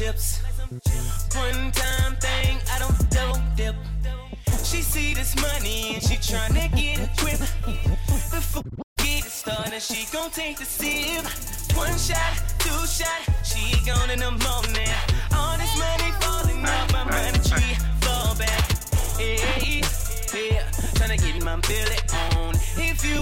Chips. 0.00 0.40
One 1.36 1.72
time 1.72 2.16
thing, 2.16 2.58
I 2.72 2.78
don't 2.78 3.10
double 3.10 3.42
dip. 3.54 3.74
She 4.64 4.80
see 4.80 5.12
this 5.12 5.36
money 5.36 5.94
and 5.94 6.02
she 6.02 6.16
tryna 6.16 6.74
get 6.74 7.00
a 7.00 7.08
grip. 7.20 7.38
Before 8.32 8.62
get 8.96 9.24
started, 9.24 9.82
she 9.82 10.06
gon' 10.10 10.30
take 10.30 10.58
the 10.58 10.64
sip. 10.64 11.24
One 11.76 11.98
shot, 11.98 12.32
two 12.60 12.80
shot, 12.86 13.20
she 13.44 13.76
gone 13.84 14.08
in 14.08 14.20
the 14.20 14.30
morning. 14.30 14.94
All 15.36 15.58
this 15.58 15.76
money 15.76 16.10
falling 16.22 16.64
off 16.64 16.92
my 16.94 17.04
money 17.04 17.38
tree, 17.44 17.76
fall 18.00 18.34
back. 18.36 18.64
Hey, 19.18 19.82
yeah, 20.32 20.64
tryna 20.96 21.18
get 21.20 21.44
my 21.44 21.56
belly 21.68 22.00
on. 22.38 22.54
If 22.88 23.04
you 23.04 23.19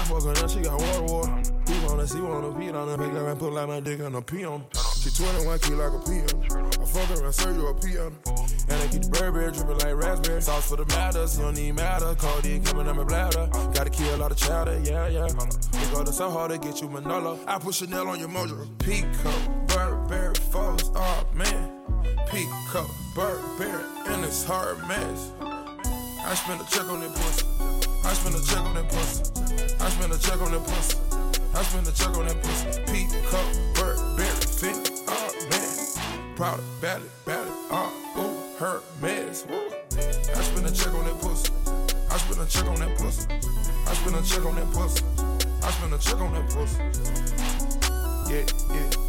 I 0.00 0.04
fuck 0.04 0.22
her 0.22 0.32
now, 0.32 0.46
she 0.46 0.60
got 0.60 0.80
water, 0.80 1.02
water. 1.12 1.42
He 1.66 1.86
wanna 1.86 2.06
see, 2.06 2.20
wanna 2.22 2.58
pee 2.58 2.70
on 2.70 2.88
her. 2.88 2.96
Make 2.96 3.12
her 3.12 3.28
and 3.28 3.38
put 3.38 3.52
like 3.52 3.68
my 3.68 3.80
dick 3.80 4.00
on 4.00 4.14
a 4.14 4.22
pee 4.22 4.46
on 4.46 4.60
her. 4.60 4.66
She 4.98 5.10
21 5.10 5.58
key 5.58 5.74
like 5.74 5.92
a 5.92 5.98
pee 5.98 6.20
on 6.20 6.42
her. 6.48 6.82
I 6.82 6.86
fuck 6.86 7.18
her 7.18 7.24
and 7.26 7.34
serve 7.34 7.56
you 7.56 7.66
a 7.66 7.74
pee 7.74 7.98
on 7.98 8.12
her. 8.12 8.32
And 8.70 8.82
I 8.82 8.86
keep 8.88 9.02
the 9.02 9.10
Burberry 9.10 9.52
dripping 9.52 9.76
like 9.76 9.94
raspberry. 9.94 10.40
Sauce 10.40 10.70
for 10.70 10.76
the 10.76 10.86
matters, 10.86 11.36
you 11.36 11.44
don't 11.44 11.54
need 11.54 11.74
matter. 11.74 12.14
Codeine 12.14 12.64
coming 12.64 12.86
in 12.86 12.96
my 12.96 13.04
bladder. 13.04 13.46
Gotta 13.74 13.90
kill 13.90 14.14
a 14.14 14.16
lot 14.16 14.30
of 14.30 14.38
chowder, 14.38 14.80
yeah, 14.84 15.06
yeah. 15.08 15.26
It 15.26 15.92
go 15.92 16.02
to 16.02 16.12
so 16.14 16.30
hard 16.30 16.52
to 16.52 16.58
get 16.58 16.80
you 16.80 16.88
Manolo. 16.88 17.38
I 17.46 17.58
put 17.58 17.74
Chanel 17.74 18.08
on 18.08 18.18
your 18.18 18.30
mojo. 18.30 18.66
Pico, 18.78 19.32
Burberry, 19.66 20.34
Foes, 20.50 20.90
oh 20.94 21.26
man. 21.34 21.72
Pico, 22.26 22.88
Burberry, 23.14 23.84
and 24.06 24.24
it's 24.24 24.44
hard 24.44 24.78
mess. 24.88 25.32
I 25.42 26.34
spend 26.34 26.62
a 26.62 26.64
check 26.70 26.88
on 26.88 27.00
that 27.00 27.14
pussy. 27.14 27.46
I 28.02 28.14
spend 28.14 28.34
a 28.34 28.42
check 28.46 28.60
on 28.60 28.74
that 28.76 28.88
pussy. 28.88 29.39
I 29.80 29.88
spend 29.90 30.12
a 30.12 30.18
check 30.18 30.40
on 30.40 30.52
that 30.52 30.64
pussy. 30.64 30.98
I 31.54 31.62
spend 31.62 31.86
a 31.86 31.92
check 31.92 32.16
on 32.16 32.26
that 32.26 32.42
pussy. 32.42 32.80
Pico, 32.86 33.40
Burberry, 33.74 34.26
fit, 34.44 34.90
oh 35.08 35.30
man. 35.50 36.36
Proud 36.36 36.58
of 36.58 36.80
Bally, 36.80 37.08
Bally, 37.24 37.50
oh, 37.70 37.92
ooh, 38.16 38.58
her 38.58 38.80
mess. 39.00 39.46
Woo. 39.46 39.60
I 39.92 40.42
spend 40.42 40.66
a 40.66 40.72
check 40.72 40.94
on 40.94 41.04
that 41.04 41.20
pussy. 41.20 41.52
I 42.10 42.16
spend 42.18 42.40
a 42.40 42.46
check 42.46 42.66
on 42.66 42.78
that 42.80 42.96
pussy. 42.98 43.26
I 43.86 43.94
spend 43.94 44.16
a 44.16 44.22
check 44.22 44.44
on 44.44 44.54
that 44.56 44.70
pussy. 44.72 45.04
I 45.62 45.70
spend 45.70 45.94
a 45.94 45.98
check 45.98 46.20
on 46.20 46.32
that 46.34 46.48
pussy. 46.50 46.78
Yeah, 48.30 48.46
yeah. 48.74 48.99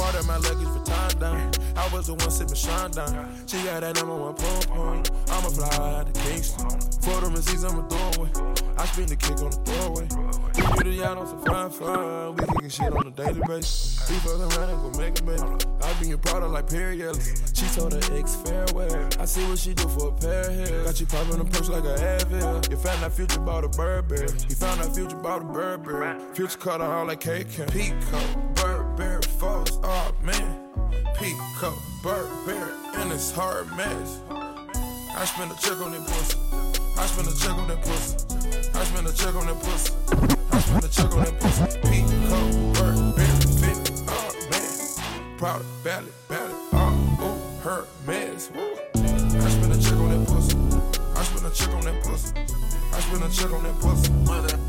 Part 0.00 0.14
of 0.14 0.26
my 0.26 0.38
luggage 0.38 0.66
for 0.66 0.84
time 0.86 1.18
down. 1.18 1.52
I 1.76 1.86
was 1.92 2.06
the 2.06 2.14
one 2.14 2.30
sipping 2.30 2.54
Sean 2.54 2.90
down. 2.90 3.36
She 3.46 3.62
got 3.64 3.82
that 3.82 3.96
number 3.96 4.16
one 4.16 4.34
pom 4.34 4.62
pom. 4.62 5.02
I'ma 5.28 5.48
fly 5.50 5.98
out 5.98 6.14
to 6.14 6.20
Kingston. 6.22 6.70
For 7.02 7.20
them 7.20 7.34
receipts, 7.34 7.64
I'ma 7.64 7.86
throw 7.86 8.24
away. 8.24 8.30
I 8.78 8.86
spin 8.86 9.06
the 9.06 9.16
kick 9.16 9.36
on 9.44 9.50
the 9.50 9.60
throwaway. 9.60 10.08
We 10.56 10.62
get 10.78 10.86
it 10.86 11.04
out 11.04 11.18
on 11.18 11.26
some 11.26 11.44
fine 11.44 11.68
fun. 11.68 12.34
We 12.34 12.46
kicking 12.46 12.70
shit 12.70 12.92
on 12.92 13.06
a 13.06 13.10
daily 13.10 13.42
basis. 13.46 14.08
We 14.08 14.16
fucking 14.16 14.40
around 14.40 14.70
and 14.70 14.80
go 14.80 14.98
make 14.98 15.18
it, 15.18 15.26
baby. 15.26 15.42
I 15.82 15.92
be 16.00 16.08
your 16.08 16.18
product 16.18 16.52
like 16.52 16.70
Perry 16.70 17.02
Ellis. 17.02 17.52
She 17.52 17.66
told 17.78 17.92
her 17.92 18.16
ex 18.16 18.36
farewell. 18.36 19.08
I 19.20 19.26
see 19.26 19.44
what 19.48 19.58
she 19.58 19.74
do 19.74 19.86
for 19.86 20.08
a 20.08 20.12
pair 20.12 20.48
of 20.48 20.54
hair. 20.54 20.84
Got 20.84 20.98
you 20.98 21.06
popping 21.06 21.40
a 21.40 21.44
purse 21.44 21.68
like 21.68 21.84
a 21.84 21.94
Advil. 22.00 22.70
You 22.70 22.76
found 22.78 23.04
out 23.04 23.12
Future 23.12 23.40
bought 23.40 23.64
a 23.64 23.68
Burberry. 23.68 24.32
He 24.48 24.54
found 24.54 24.80
out 24.80 24.94
Future 24.94 25.16
bought 25.16 25.42
a 25.42 25.44
Burberry. 25.44 26.18
Future 26.34 26.56
cut 26.56 26.80
her 26.80 26.86
all 26.86 27.04
like 27.04 27.20
cake. 27.20 27.48
Pico, 27.68 28.18
Burberry. 28.54 28.69
Pico, 31.60 31.76
Burberry, 32.02 32.72
and 32.94 33.12
it's 33.12 33.30
hard 33.30 33.66
mess. 33.76 34.20
I 34.30 35.26
spend 35.26 35.52
a 35.52 35.54
check 35.56 35.78
on 35.82 35.92
that 35.92 36.06
pussy. 36.06 36.38
I 36.96 37.04
spend 37.04 37.28
a 37.28 37.34
check 37.36 37.52
on 37.52 37.68
that 37.68 37.82
pussy. 37.82 38.16
I 38.72 38.84
spend 38.84 39.06
a 39.06 39.12
check 39.12 39.34
on 39.34 39.46
that 39.46 39.60
pussy. 39.60 39.92
I 40.52 40.58
spend 40.58 40.84
a 40.84 40.88
check 40.88 41.12
on 41.12 41.24
that 41.24 41.38
pussy. 41.38 41.64
Pico, 41.84 42.40
Burberry, 42.72 43.36
fit, 43.60 43.92
oh 44.08 44.32
man. 44.48 45.36
Proud 45.36 45.60
of 45.60 45.84
Bally, 45.84 46.06
Bally, 46.28 46.54
oh, 46.72 47.18
ooh, 47.20 47.68
her 47.68 47.84
mess. 48.06 48.50
Woo. 48.54 48.76
I 48.94 49.50
spend 49.50 49.74
a 49.74 49.82
check 49.82 49.98
on 49.98 50.08
that 50.16 50.26
pussy. 50.28 50.56
I 51.14 51.22
spend 51.24 51.44
a 51.44 51.54
check 51.54 51.74
on 51.74 51.84
that 51.84 52.02
pussy. 52.02 52.34
I 52.90 53.00
spend 53.00 53.22
a 53.22 53.28
check 53.28 53.52
on 53.52 53.62
that 53.64 53.78
pussy. 53.80 54.12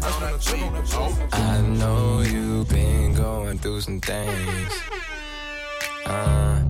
I 0.03 0.11
spend 0.11 0.35
a 0.35 0.39
check 0.39 0.61
on 0.61 0.73
that 0.73 0.83
pussy. 0.83 1.23
I 1.31 1.61
know 1.61 2.19
you've 2.19 2.67
been 2.67 3.13
going 3.13 3.59
through 3.59 3.79
some 3.79 4.01
things. 4.01 4.73
Uh, 6.05 6.63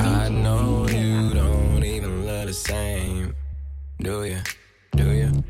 I 0.00 0.28
know 0.28 0.84
you 0.88 1.32
don't 1.32 1.84
even 1.84 2.26
love 2.26 2.48
the 2.48 2.52
same. 2.52 3.36
Do 4.00 4.24
you? 4.24 4.40
Do 4.96 5.12
you? 5.12 5.44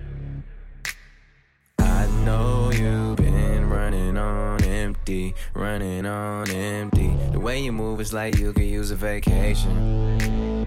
I 1.79 2.07
know 2.23 2.71
you've 2.71 3.17
been 3.17 3.71
running 3.71 4.19
on 4.19 4.63
empty, 4.63 5.35
running 5.55 6.05
on 6.05 6.51
empty. 6.51 7.17
The 7.33 7.41
way 7.41 7.63
you 7.65 7.73
move 7.73 7.99
is 7.99 8.13
like 8.13 8.37
you 8.37 8.53
could 8.53 8.65
use 8.65 8.91
a 8.91 8.97
vacation. 8.97 10.67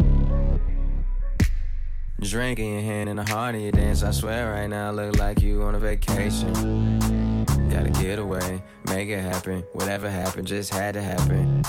Drink 2.21 2.57
in 2.57 2.73
your 2.73 2.81
hand 2.81 3.09
and 3.09 3.19
a 3.19 3.23
heart 3.23 3.53
in 3.53 3.61
your 3.61 3.71
dance. 3.71 4.01
I 4.01 4.09
swear 4.09 4.51
right 4.51 4.67
now, 4.67 4.89
look 4.89 5.19
like 5.19 5.43
you 5.43 5.61
on 5.61 5.75
a 5.75 5.79
vacation. 5.79 7.37
Gotta 7.69 7.91
get 7.91 8.17
away, 8.17 8.63
make 8.87 9.09
it 9.09 9.21
happen. 9.21 9.63
Whatever 9.73 10.09
happened 10.09 10.47
just 10.47 10.73
had 10.73 10.95
to 10.95 11.03
happen. 11.03 11.61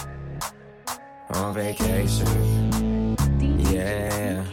On 1.31 1.53
vacation. 1.53 3.17
Yeah. 3.59 4.45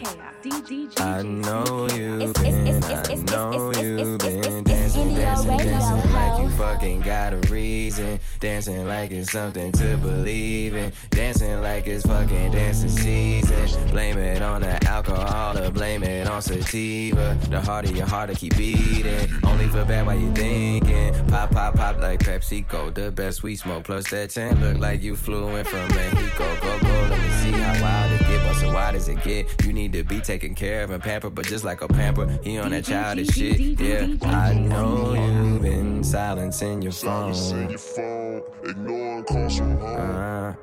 I 0.98 1.22
know 1.22 1.88
you've 1.94 2.34
been, 2.34 2.84
I 2.84 3.14
know 3.14 3.72
you've 3.80 4.18
been 4.18 4.64
dancing, 4.64 5.14
dancing, 5.14 5.56
dancing 5.56 6.12
like 6.12 6.42
you 6.42 6.48
fucking 6.50 7.00
got 7.02 7.32
a 7.32 7.36
reason. 7.50 8.18
Dancing 8.44 8.86
like 8.86 9.10
it's 9.10 9.32
something 9.32 9.72
to 9.72 9.96
believe 9.96 10.76
in. 10.76 10.92
Dancing 11.08 11.62
like 11.62 11.86
it's 11.86 12.04
fucking 12.04 12.52
dancing 12.52 12.90
season. 12.90 13.88
Blame 13.88 14.18
it 14.18 14.42
on 14.42 14.60
the 14.60 14.84
alcohol 14.86 15.56
or 15.56 15.70
blame 15.70 16.02
it 16.02 16.28
on 16.28 16.42
sativa. 16.42 17.38
The 17.48 17.58
harder 17.58 17.90
your 17.92 18.04
heart 18.04 18.28
to 18.28 18.36
keep 18.36 18.54
beating. 18.54 19.30
Only 19.44 19.66
feel 19.68 19.86
bad 19.86 20.04
while 20.04 20.18
you 20.18 20.30
thinking. 20.32 21.14
Pop, 21.28 21.52
pop, 21.52 21.74
pop 21.74 21.96
like 22.00 22.20
PepsiCo. 22.20 22.92
The 22.92 23.10
best 23.10 23.42
we 23.42 23.56
smoke. 23.56 23.84
Plus 23.84 24.10
that 24.10 24.28
tan 24.28 24.60
look 24.60 24.78
like 24.78 25.02
you 25.02 25.16
flew 25.16 25.48
in 25.56 25.64
from 25.64 25.88
Mexico. 25.94 26.54
Go, 26.60 26.78
go, 26.80 26.88
let 26.88 27.22
me 27.22 27.30
see 27.40 27.50
how 27.50 27.82
wild 27.82 28.12
it 28.12 28.20
get. 28.26 28.46
But 28.46 28.54
so 28.56 28.74
wide 28.74 28.92
does 28.92 29.08
it 29.08 29.22
get? 29.22 29.64
You 29.64 29.72
need 29.72 29.94
to 29.94 30.04
be 30.04 30.20
taken 30.20 30.54
care 30.54 30.82
of 30.82 30.90
and 30.90 31.02
pampered, 31.02 31.34
but 31.34 31.46
just 31.46 31.64
like 31.64 31.80
a 31.80 31.88
pamper, 31.88 32.26
he 32.42 32.58
on 32.58 32.72
that 32.72 32.84
childish 32.84 33.28
shit. 33.28 33.58
Yeah, 33.58 34.06
I 34.28 34.52
know 34.52 35.14
you've 35.14 35.62
been 35.62 36.04
silencing 36.04 36.82
your 36.82 36.92
phone. 36.92 38.33
Ignoring 38.64 39.24
calls 39.24 39.58
from 39.58 39.78
home. 39.78 39.96
Uh, 39.96 40.54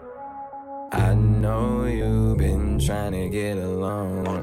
I 0.92 1.14
know 1.14 1.86
you've 1.86 2.38
been 2.38 2.80
trying 2.80 3.14
to 3.14 3.30
get 3.30 3.58
along. 3.58 4.36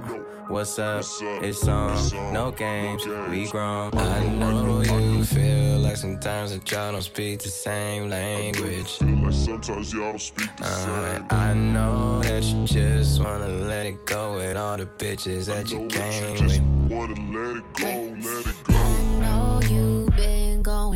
What's 0.49 0.79
up? 0.79 1.05
It's 1.43 1.69
on. 1.69 2.33
No 2.33 2.51
games. 2.51 3.05
We 3.29 3.47
grown. 3.49 3.91
I 3.99 4.27
know 4.29 4.81
you 4.81 5.25
feel 5.25 5.79
like 5.81 5.97
sometimes 5.99 6.53
that 6.53 6.71
y'all 6.71 6.93
don't 6.93 7.03
speak 7.03 7.41
the 7.41 7.51
same 7.51 8.09
language. 8.09 8.99
Like 9.03 9.33
sometimes 9.35 9.93
y'all 9.93 10.13
don't 10.13 10.19
speak 10.19 10.49
the 10.57 10.65
Uh, 10.65 11.13
same. 11.19 11.27
I 11.31 11.53
know 11.53 12.23
that 12.23 12.43
you 12.45 12.65
just 12.67 13.23
wanna 13.23 13.49
let 13.49 13.85
it 13.85 14.07
go 14.07 14.37
with 14.37 14.57
all 14.57 14.79
the 14.79 14.87
bitches 14.87 15.47
that 15.47 15.71
you 15.71 15.87
came 15.89 16.47
with. 16.47 16.63
Wanna 16.91 17.15
let 17.39 17.57
it 17.59 17.65
go, 17.75 18.29
let 18.31 18.47
it 18.47 18.65
go. 18.65 19.28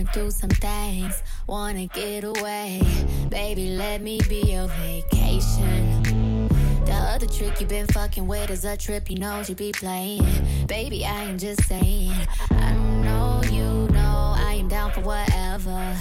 Through 0.06 0.30
some 0.30 0.50
things. 0.50 1.22
Wanna 1.46 1.86
get 1.86 2.24
away. 2.24 2.82
Baby, 3.28 3.70
let 3.76 4.00
me 4.00 4.20
be 4.28 4.52
your 4.52 4.68
vacation. 4.68 6.48
The 6.84 6.92
other 6.92 7.26
trick 7.26 7.60
you 7.60 7.66
been 7.66 7.86
fucking 7.86 8.26
with 8.26 8.50
is 8.50 8.64
a 8.64 8.76
trip 8.76 9.10
you 9.10 9.18
know 9.18 9.42
you 9.46 9.54
be 9.54 9.72
playing. 9.72 10.26
Baby, 10.66 11.04
I 11.04 11.24
am 11.24 11.38
just 11.38 11.64
saying. 11.64 12.12
I 12.50 12.72
know 12.74 13.42
you 13.50 13.88
know 13.92 14.34
I 14.36 14.56
am 14.58 14.68
down 14.68 14.92
for 14.92 15.00
whatever. 15.00 15.96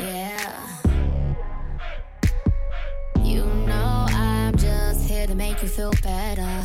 Yeah. 0.00 0.66
You 3.22 3.44
know 3.44 4.06
I'm 4.08 4.56
just 4.56 5.08
here 5.08 5.26
to 5.26 5.34
make 5.34 5.62
you 5.62 5.68
feel 5.68 5.92
better. 6.02 6.64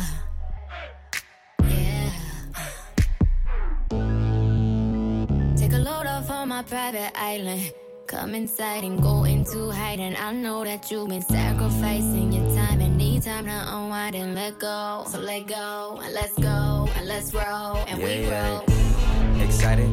My 6.54 6.62
private 6.62 7.10
island. 7.16 7.72
Come 8.06 8.32
inside 8.36 8.84
and 8.84 9.02
go 9.02 9.24
into 9.24 9.72
hiding. 9.72 10.14
I 10.14 10.30
know 10.32 10.62
that 10.62 10.88
you've 10.88 11.08
been 11.08 11.20
sacrificing 11.20 12.32
your 12.32 12.46
time 12.54 12.80
and 12.80 12.96
need 12.96 13.24
time 13.24 13.46
to 13.46 13.50
unwind 13.76 14.14
and 14.14 14.36
let 14.36 14.60
go. 14.60 15.04
So 15.10 15.18
let 15.18 15.48
go 15.48 15.98
and 16.00 16.14
let's 16.14 16.38
go 16.38 16.88
and 16.96 17.08
let's 17.08 17.34
roll 17.34 17.78
and 17.88 17.98
we 17.98 18.04
Yeah, 18.26 18.50
roll. 18.50 18.64
yeah. 18.68 19.44
Excited, 19.44 19.90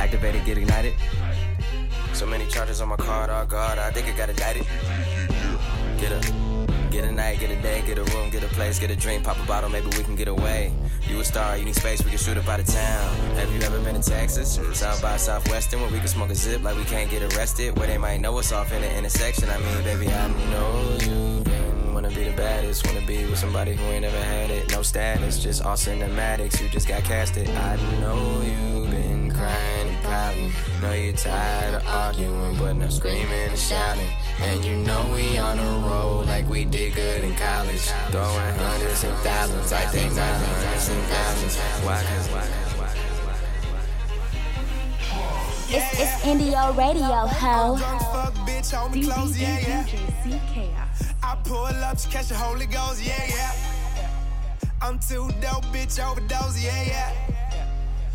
activated, 0.00 0.44
get 0.44 0.58
ignited. 0.58 0.94
So 2.12 2.26
many 2.26 2.46
charges 2.48 2.80
on 2.80 2.88
my 2.88 2.96
card, 2.96 3.30
oh 3.30 3.46
god, 3.46 3.78
I 3.78 3.92
think 3.92 4.08
I 4.08 4.16
got 4.16 4.30
indicted. 4.30 4.66
Get 6.00 6.10
a, 6.10 6.57
get 6.90 7.04
a 7.04 7.12
night, 7.12 7.40
get 7.40 7.50
a 7.50 7.60
day, 7.60 7.82
get 7.86 7.98
a 7.98 8.04
room, 8.14 8.30
get 8.30 8.42
a 8.42 8.48
place, 8.48 8.78
get 8.78 8.90
a 8.90 8.96
drink, 8.96 9.24
pop 9.24 9.38
a 9.38 9.46
bottle, 9.46 9.68
maybe 9.68 9.86
we 9.96 10.02
can 10.02 10.16
get 10.16 10.28
away. 10.28 10.72
You 11.08 11.20
a 11.20 11.24
star, 11.24 11.56
you 11.56 11.64
need 11.64 11.74
space, 11.74 12.02
we 12.02 12.10
can 12.10 12.18
shoot 12.18 12.36
up 12.36 12.48
out 12.48 12.60
of 12.60 12.66
town. 12.66 13.16
Have 13.36 13.52
you 13.52 13.60
ever 13.62 13.80
been 13.80 14.00
to 14.00 14.02
Texas? 14.02 14.58
South 14.72 15.00
by 15.02 15.16
Southwestern, 15.16 15.80
where 15.80 15.90
we 15.90 15.98
can 15.98 16.08
smoke 16.08 16.30
a 16.30 16.34
zip 16.34 16.62
like 16.62 16.76
we 16.76 16.84
can't 16.84 17.10
get 17.10 17.22
arrested, 17.34 17.76
where 17.78 17.86
they 17.86 17.98
might 17.98 18.20
know 18.20 18.38
us 18.38 18.52
off 18.52 18.72
in 18.72 18.82
the 18.82 18.96
intersection. 18.96 19.48
I 19.48 19.58
mean, 19.58 19.84
baby, 19.84 20.08
I 20.08 20.28
know 20.50 20.98
you 21.02 21.92
wanna 21.92 22.10
be 22.10 22.24
the 22.24 22.36
baddest, 22.36 22.86
wanna 22.86 23.04
be 23.06 23.24
with 23.24 23.38
somebody 23.38 23.74
who 23.74 23.84
ain't 23.86 24.04
ever 24.04 24.22
had 24.22 24.50
it. 24.50 24.70
No 24.70 24.82
status, 24.82 25.42
just 25.42 25.64
all 25.64 25.76
cinematics, 25.76 26.60
you 26.62 26.68
just 26.68 26.88
got 26.88 27.02
casted. 27.04 27.48
I 27.50 27.76
know 28.00 28.42
you've 28.42 28.90
been 28.90 29.30
crying 29.30 29.77
pouting. 30.08 30.52
Know 30.80 30.92
you're 30.92 31.12
tired 31.12 31.74
of 31.74 31.86
arguing, 31.86 32.56
but 32.58 32.72
now 32.74 32.88
screaming 32.88 33.48
and 33.50 33.58
shouting. 33.58 34.10
And 34.40 34.64
you 34.64 34.76
know 34.76 35.00
we 35.12 35.38
on 35.38 35.58
a 35.58 35.86
roll 35.86 36.24
like 36.24 36.48
we 36.48 36.64
did 36.64 36.94
good 36.94 37.24
in 37.24 37.34
college. 37.36 37.86
Throwing 38.10 38.54
hundreds 38.64 39.04
and 39.04 39.16
thousands, 39.18 39.72
I 39.72 39.84
think 39.86 40.14
not 40.14 40.34
hundreds 40.44 40.88
and 40.88 41.02
thousands. 41.12 41.56
Why? 41.84 42.02
Cause, 42.02 42.28
why? 42.28 42.68
It's, 45.70 46.00
it's 46.00 46.24
NDO 46.24 46.78
Radio, 46.78 47.26
ho. 47.26 47.76
Fuck 47.76 48.34
bitch, 48.48 48.74
hold 48.74 48.94
me 48.94 49.04
close, 49.04 49.38
yeah, 49.38 49.84
yeah. 49.84 50.86
I 51.22 51.36
pull 51.44 51.66
up 51.66 51.98
to 51.98 52.08
catch 52.08 52.28
the 52.28 52.36
Holy 52.36 52.64
Ghost, 52.64 53.04
yeah, 53.04 53.26
yeah. 53.28 53.52
I'm 54.80 54.98
too 54.98 55.28
dope, 55.42 55.64
bitch, 55.66 56.02
overdose, 56.02 56.64
yeah, 56.64 56.84
yeah. 56.84 57.28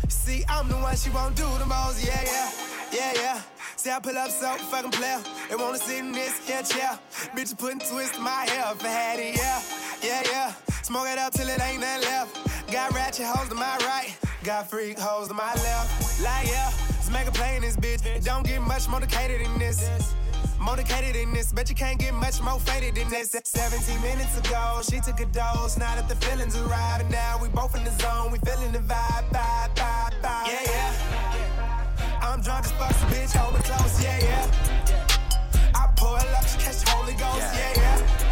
See, 0.08 0.44
I'm 0.48 0.68
the 0.68 0.76
one 0.76 0.96
she 0.96 1.10
won't 1.10 1.36
do 1.36 1.46
the 1.58 1.66
most, 1.66 2.04
yeah, 2.04 2.20
yeah. 2.24 2.50
Yeah, 2.92 3.12
yeah. 3.14 3.40
See, 3.76 3.90
I 3.90 3.98
pull 3.98 4.16
up 4.16 4.30
so 4.30 4.54
fucking 4.70 4.92
player. 4.92 5.20
They 5.48 5.56
wanna 5.56 5.78
sit 5.78 5.98
in 5.98 6.12
this 6.12 6.46
here 6.46 6.62
chair. 6.62 6.98
Bitch, 7.36 7.56
putting 7.58 7.80
twist 7.80 8.16
in 8.16 8.22
my 8.22 8.46
hair 8.48 8.64
if 8.72 8.84
I 8.84 8.88
had 8.88 9.18
it, 9.18 9.36
yeah. 9.36 9.62
Yeah, 10.02 10.22
yeah. 10.30 10.52
Smoke 10.82 11.08
it 11.08 11.18
up 11.18 11.32
till 11.32 11.48
it 11.48 11.60
ain't 11.60 11.80
nothing 11.80 12.08
left. 12.08 12.70
Got 12.70 12.92
ratchet 12.92 13.26
hoes 13.26 13.48
to 13.48 13.54
my 13.54 13.76
right. 13.86 14.16
Got 14.42 14.70
freak 14.70 14.98
hoes 14.98 15.28
to 15.28 15.34
my 15.34 15.52
left. 15.54 16.22
Like, 16.22 16.46
yeah. 16.46 16.70
Let's 16.88 17.10
make 17.10 17.26
a 17.26 17.32
play 17.32 17.56
in 17.56 17.62
this 17.62 17.76
bitch. 17.76 18.24
Don't 18.24 18.46
get 18.46 18.60
much 18.62 18.88
more 18.88 19.02
in 19.02 19.58
this. 19.58 20.14
Motivated 20.60 21.16
in 21.16 21.32
this, 21.32 21.52
bet 21.52 21.68
you 21.68 21.74
can't 21.74 21.98
get 21.98 22.14
much 22.14 22.40
more 22.40 22.58
faded 22.60 22.94
than 22.94 23.08
this. 23.10 23.36
17 23.44 24.00
minutes 24.02 24.38
ago, 24.38 24.80
she 24.88 25.00
took 25.00 25.20
a 25.20 25.26
dose. 25.26 25.76
Now 25.76 25.94
that 25.94 26.08
the 26.08 26.16
feelings 26.16 26.56
arrive, 26.56 27.00
and 27.00 27.10
now 27.10 27.38
we 27.40 27.48
both 27.48 27.76
in 27.76 27.84
the 27.84 27.90
zone. 28.02 28.32
We 28.32 28.38
feeling 28.38 28.72
the 28.72 28.78
vibe, 28.78 29.28
vibe, 29.30 29.74
vibe, 29.74 30.14
vibe. 30.22 30.46
Yeah, 30.46 30.62
yeah. 30.66 32.20
I'm 32.22 32.40
drunk 32.40 32.64
as 32.64 32.72
fuck, 32.72 32.92
so 32.92 33.06
bitch, 33.06 33.32
hold 33.36 33.54
me 33.54 33.60
close. 33.60 34.02
Yeah, 34.02 34.18
yeah. 34.22 35.72
I 35.74 35.88
pull 35.96 36.16
up, 36.16 36.46
she 36.48 36.58
catch 36.58 36.88
Holy 36.88 37.12
Ghost. 37.14 37.54
Yeah, 37.54 37.72
yeah. 37.76 38.24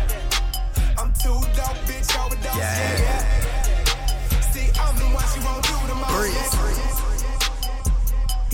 I'm 0.99 1.13
too 1.15 1.39
dope, 1.57 1.79
bitch, 1.87 2.11
overdose. 2.25 2.57
Yeah, 2.57 3.01
yeah. 3.01 4.51
See, 4.53 4.69
I'm 4.81 4.97
the 4.97 5.09
one 5.15 5.25
she 5.35 5.41
won't 5.41 5.65
do 5.65 5.77
the 5.89 5.95
most. 5.95 7.12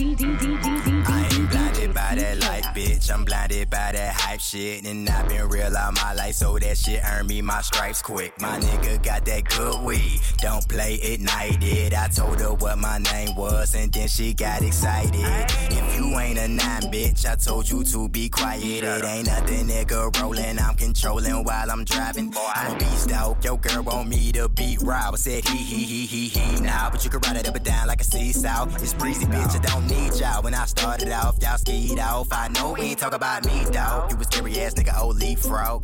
I 0.00 1.28
ain't 1.32 1.50
blinded 1.50 1.92
by 1.92 2.14
that 2.14 2.38
life, 2.38 2.66
bitch. 2.66 3.12
I'm 3.12 3.24
blinded 3.24 3.68
by 3.68 3.90
that 3.90 4.14
hype 4.14 4.38
shit. 4.38 4.86
And 4.86 5.08
I've 5.08 5.28
been 5.28 5.48
real 5.48 5.76
all 5.76 5.90
my 5.90 6.14
life, 6.14 6.34
so 6.36 6.56
that 6.56 6.78
shit 6.78 7.02
earned 7.04 7.26
me 7.26 7.42
my 7.42 7.60
stripes 7.62 8.00
quick. 8.00 8.40
My 8.40 8.60
nigga 8.60 9.02
got 9.02 9.24
that 9.24 9.48
good 9.48 9.82
weed. 9.82 10.20
Don't 10.36 10.66
play 10.68 11.00
ignited. 11.02 11.94
I 11.94 12.06
told 12.08 12.38
her 12.38 12.54
what 12.54 12.78
my 12.78 12.98
name 12.98 13.34
was, 13.34 13.74
and 13.74 13.92
then 13.92 14.06
she 14.06 14.34
got 14.34 14.62
excited. 14.62 15.14
If 15.16 15.96
you 15.98 16.16
ain't 16.16 16.38
a 16.38 16.46
nine, 16.46 16.82
bitch, 16.92 17.26
I 17.26 17.34
told 17.34 17.68
you 17.68 17.82
to 17.82 18.08
be 18.08 18.28
quiet. 18.28 18.62
It 18.62 19.04
ain't 19.04 19.26
nothing, 19.26 19.66
nigga, 19.66 20.16
rolling. 20.22 20.60
I'm 20.60 20.76
controlling 20.76 21.42
while 21.42 21.70
I'm 21.72 21.84
driving. 21.84 22.32
I'm 22.54 22.76
a 22.76 22.78
beast 22.78 23.10
out. 23.10 23.42
Yo, 23.42 23.56
girl 23.56 23.82
want 23.82 24.08
me 24.08 24.30
to 24.30 24.48
beat 24.48 24.80
Rob. 24.80 25.14
I 25.14 25.16
said 25.16 25.44
he, 25.48 25.56
he, 25.56 25.82
he, 25.84 26.06
he, 26.06 26.28
he. 26.28 26.60
Now, 26.60 26.88
but 26.88 27.04
you 27.04 27.10
can 27.10 27.18
ride 27.20 27.36
it 27.38 27.48
up 27.48 27.56
and 27.56 27.64
down 27.64 27.88
like 27.88 28.00
a 28.00 28.04
seesaw. 28.04 28.68
It's 28.76 28.94
breezy, 28.94 29.26
bitch. 29.26 29.56
I 29.56 29.58
don't 29.58 29.87
need 29.88 30.14
y'all. 30.14 30.42
When 30.42 30.54
I 30.54 30.66
started 30.66 31.10
off, 31.10 31.36
y'all 31.40 31.58
skied 31.58 31.98
off. 31.98 32.28
I 32.32 32.48
know 32.48 32.72
we 32.72 32.82
ain't 32.82 32.98
talk 32.98 33.14
about 33.14 33.44
me, 33.46 33.64
dawg. 33.72 34.10
You 34.10 34.16
was 34.16 34.26
scary 34.28 34.60
ass 34.60 34.74
nigga, 34.74 35.00
old 35.00 35.18
leapfrog. 35.18 35.82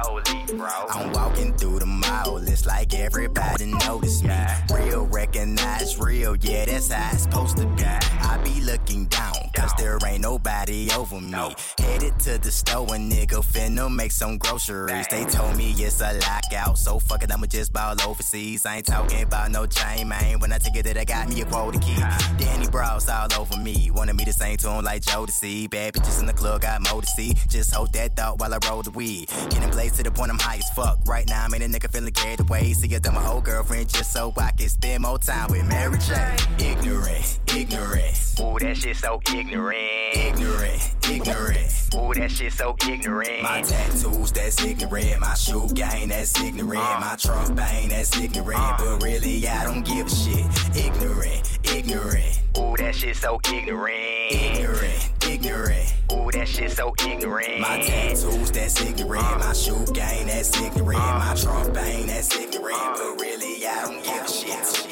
I'm 0.91 1.13
walking 1.13 1.55
through 1.57 1.81
the 1.81 1.87
mall. 1.87 2.39
It's 2.39 2.67
like 2.67 2.95
everybody 2.95 3.67
notice 3.67 4.23
me. 4.23 4.37
Real 4.73 5.07
recognize 5.07 5.99
real, 5.99 6.37
yeah, 6.37 6.65
that's 6.67 6.91
how 6.93 7.11
it's 7.13 7.23
supposed 7.23 7.57
to 7.59 7.67
be. 7.67 7.85
I 7.85 8.41
be 8.45 8.61
looking 8.61 9.07
down, 9.07 9.35
cause 9.55 9.73
there 9.79 9.99
ain't 10.07 10.23
nobody 10.23 10.89
over 10.97 11.21
me. 11.21 11.55
Headed 11.79 12.19
to 12.21 12.39
the 12.39 12.51
store, 12.51 12.87
a 12.87 12.99
nigga 12.99 13.45
finna 13.45 13.95
make 13.95 14.13
some 14.13 14.39
groceries. 14.39 15.07
They 15.09 15.25
told 15.25 15.57
me 15.57 15.73
it's 15.73 16.01
a 16.01 16.19
lockout, 16.21 16.79
so 16.79 16.99
fuck 16.99 17.23
it, 17.23 17.33
I'ma 17.33 17.47
just 17.47 17.73
ball 17.73 17.97
overseas. 18.07 18.67
I 18.67 18.77
ain't 18.77 18.87
talking 18.87 19.23
about 19.23 19.51
no 19.51 19.67
chain, 19.67 20.09
man. 20.09 20.39
When 20.41 20.53
I 20.53 20.59
take 20.59 20.77
it 20.77 20.85
that 20.85 20.99
I 20.99 21.05
got 21.05 21.29
me 21.29 21.41
a 21.41 21.45
quota 21.45 21.79
key. 21.79 21.97
Danny 22.39 22.69
Bros 22.69 23.09
all 23.09 23.29
over 23.39 23.57
me. 23.59 23.91
Wanted 23.95 24.17
me 24.17 24.25
to 24.25 24.33
sing 24.33 24.57
to 24.59 24.71
him 24.71 24.85
like 24.85 25.03
joe 25.03 25.25
Jodeci. 25.25 25.71
Bad 25.71 25.95
bitches 25.95 26.19
in 26.19 26.27
the 26.27 26.33
club 26.33 26.63
got 26.63 26.83
more 26.91 27.01
to 27.01 27.07
see. 27.07 27.35
Just 27.49 27.73
hold 27.73 27.93
that 27.93 28.17
thought 28.17 28.41
while 28.41 28.53
I 28.53 28.59
roll 28.69 28.83
the 28.83 28.91
weed. 28.91 29.29
Getting 29.51 29.71
blazed 29.71 29.95
to 29.97 30.03
the 30.03 30.11
point 30.11 30.33
I'm 30.33 30.39
high 30.39 30.57
as 30.57 30.69
fuck. 30.71 30.99
Right 31.07 31.29
now, 31.29 31.45
I'm 31.45 31.55
in 31.55 31.63
a 31.63 31.69
nigga 31.69 31.91
feeling 31.91 32.13
carried 32.13 32.41
away. 32.41 32.73
See, 32.73 32.95
I 32.95 32.99
done 32.99 33.15
my 33.15 33.27
old 33.29 33.45
girlfriend 33.45 33.89
just 33.89 34.13
so 34.13 34.33
I 34.37 34.51
can 34.51 34.69
spend 34.69 35.05
more 35.05 35.19
time 35.19 35.51
with 35.51 35.65
Mary 35.67 35.99
J. 35.99 36.37
Ignorant, 36.59 37.39
ignorant. 37.55 38.41
Ooh, 38.41 38.59
that 38.59 38.77
shit 38.77 38.97
so 38.97 39.21
ignorant. 39.33 40.17
Ignorant, 40.17 40.95
ignorant. 41.09 41.89
Ooh, 41.95 42.13
that 42.15 42.31
shit 42.33 42.53
so 42.53 42.77
ignorant. 42.89 43.43
My 43.43 43.63
tattoos, 43.63 44.33
that's 44.33 44.63
ignorant. 44.65 45.21
My 45.21 45.35
shoe 45.35 45.69
game, 45.73 46.09
that's 46.09 46.39
ignorant. 46.41 46.83
Uh. 46.83 47.01
My 47.01 47.17
trunk 47.17 47.55
bang, 47.55 47.89
that's 47.91 48.17
ignorant. 48.19 48.61
Uh. 48.61 48.77
But 48.79 49.03
really, 49.05 49.47
I 49.47 49.65
don't 49.65 49.85
give 49.87 50.09
a 50.09 50.11
shit. 50.11 50.47
Ignorant, 50.77 51.59
ignorant. 51.63 52.41
Ooh, 52.59 52.77
that 52.77 52.95
shit 52.95 53.17
so 53.17 53.41
ignorant. 53.53 53.84
Ignorant, 53.89 55.11
ignorant. 55.29 55.95
Ooh, 56.13 56.31
that 56.33 56.49
shit 56.49 56.71
so 56.71 56.95
ignorant. 57.07 57.61
My 57.61 57.81
tattoos, 57.81 58.51
that's 58.51 58.81
ignorant. 58.81 59.39
My 59.39 59.53
shoe 59.53 59.85
game, 59.93 60.27
that's 60.27 60.57
ignorant. 60.61 60.99
My 60.99 61.35
trunk 61.37 61.75
bang, 61.75 62.07
that's 62.07 62.35
ignorant. 62.37 62.79
But 62.79 63.21
really, 63.21 63.67
I 63.67 63.83
don't 63.83 64.03
give 64.03 64.25
a 64.25 64.29
shit. 64.29 64.91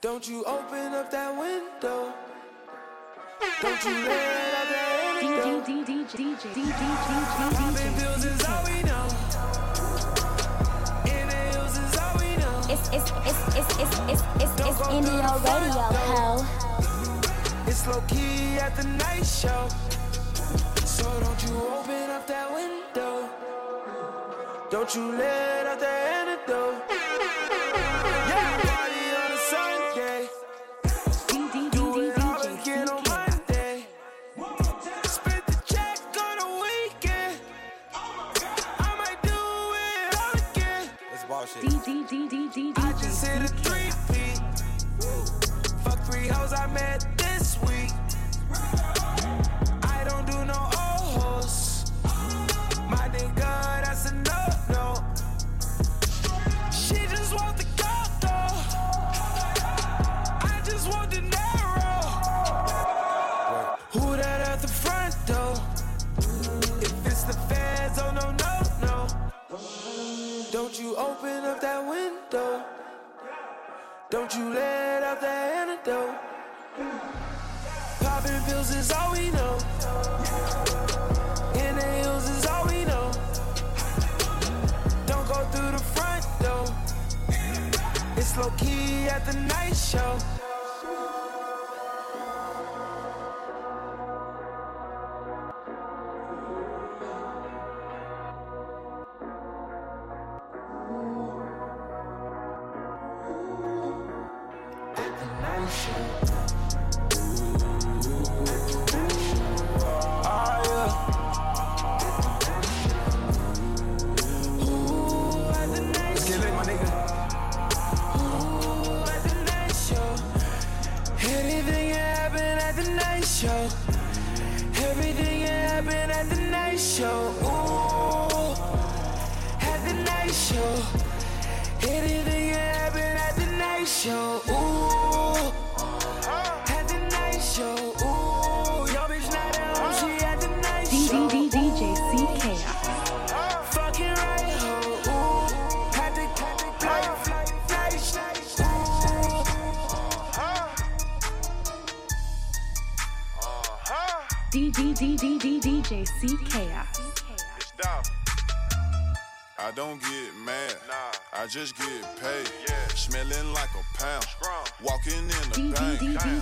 Don't 0.00 0.28
you 0.28 0.44
open 0.44 0.94
up 0.94 1.10
that 1.10 1.36
window. 1.38 2.12
Don't 3.62 3.84
you 3.84 3.90
let 3.90 4.54
out 4.54 4.68
that 4.68 5.22
antidote. 5.22 5.70
Popping 7.36 7.74
pills 7.74 7.98
is 7.98 8.04
all 8.04 8.09
Radio, 15.44 15.72
ho. 15.72 16.44
It's 17.66 17.86
low 17.86 18.02
key 18.08 18.58
at 18.58 18.76
the 18.76 18.84
night 18.84 19.24
show. 19.24 19.68
So 20.84 21.04
don't 21.20 21.42
you 21.44 21.56
open 21.56 22.10
up 22.10 22.26
that 22.26 22.52
window. 22.52 23.28
Don't 24.70 24.94
you 24.94 25.12
let 25.16 25.66
out 25.66 25.80
the 25.80 25.88
antidote. 25.88 26.99
Met 46.72 47.06
this 47.16 47.58
week. 47.62 47.90
I 49.82 50.04
don't 50.04 50.26
do 50.26 50.44
no 50.44 50.54
old 50.54 51.06
hoes. 51.18 51.90
My 52.88 53.08
nigga, 53.08 53.82
that's 53.84 54.10
a 54.10 54.14
no 54.14 54.40
no. 54.68 55.04
She 56.70 57.06
just 57.06 57.34
want 57.34 57.56
the 57.56 57.64
gold 57.80 58.12
though. 58.20 58.52
I 60.42 60.60
just 60.64 60.88
want 60.88 61.10
the 61.10 61.22
narrow. 61.22 62.02
Who 63.92 64.16
that 64.16 64.40
at 64.48 64.60
the 64.62 64.68
front 64.68 65.16
door? 65.26 65.54
If 66.82 67.06
it's 67.06 67.24
the 67.24 67.34
feds, 67.48 67.98
oh 67.98 68.12
no 68.12 68.30
no 68.32 68.62
no. 68.80 69.08
Don't 70.52 70.78
you 70.78 70.96
open 70.96 71.44
up 71.44 71.60
that 71.60 71.84
window. 71.88 72.64
Don't 74.10 74.34
you 74.34 74.52
let 74.52 75.02
out 75.02 75.20
that 75.20 75.68
antidote. 75.68 76.29
Popping 78.00 78.40
pills 78.46 78.74
is 78.74 78.90
all 78.90 79.12
we 79.12 79.30
know. 79.30 79.58
In 81.54 81.76
the 81.76 81.88
hills 82.00 82.28
is 82.28 82.46
all 82.46 82.66
we 82.66 82.84
know. 82.84 83.10
Don't 85.06 85.26
go 85.28 85.44
through 85.52 85.72
the 85.72 85.84
front 85.94 86.24
door. 86.40 86.66
It's 88.16 88.36
low 88.36 88.50
key 88.56 89.08
at 89.08 89.26
the 89.26 89.38
night 89.40 89.76
show. 89.76 90.18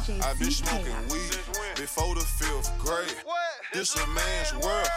Bank. 0.06 0.24
I've 0.24 0.38
been 0.38 0.50
smoking 0.50 0.94
weed 1.10 1.36
before 1.76 2.14
the 2.14 2.20
fifth 2.20 2.76
grade. 2.78 3.14
This 3.72 3.94
a 3.96 4.06
man's 4.08 4.52
world, 4.64 4.88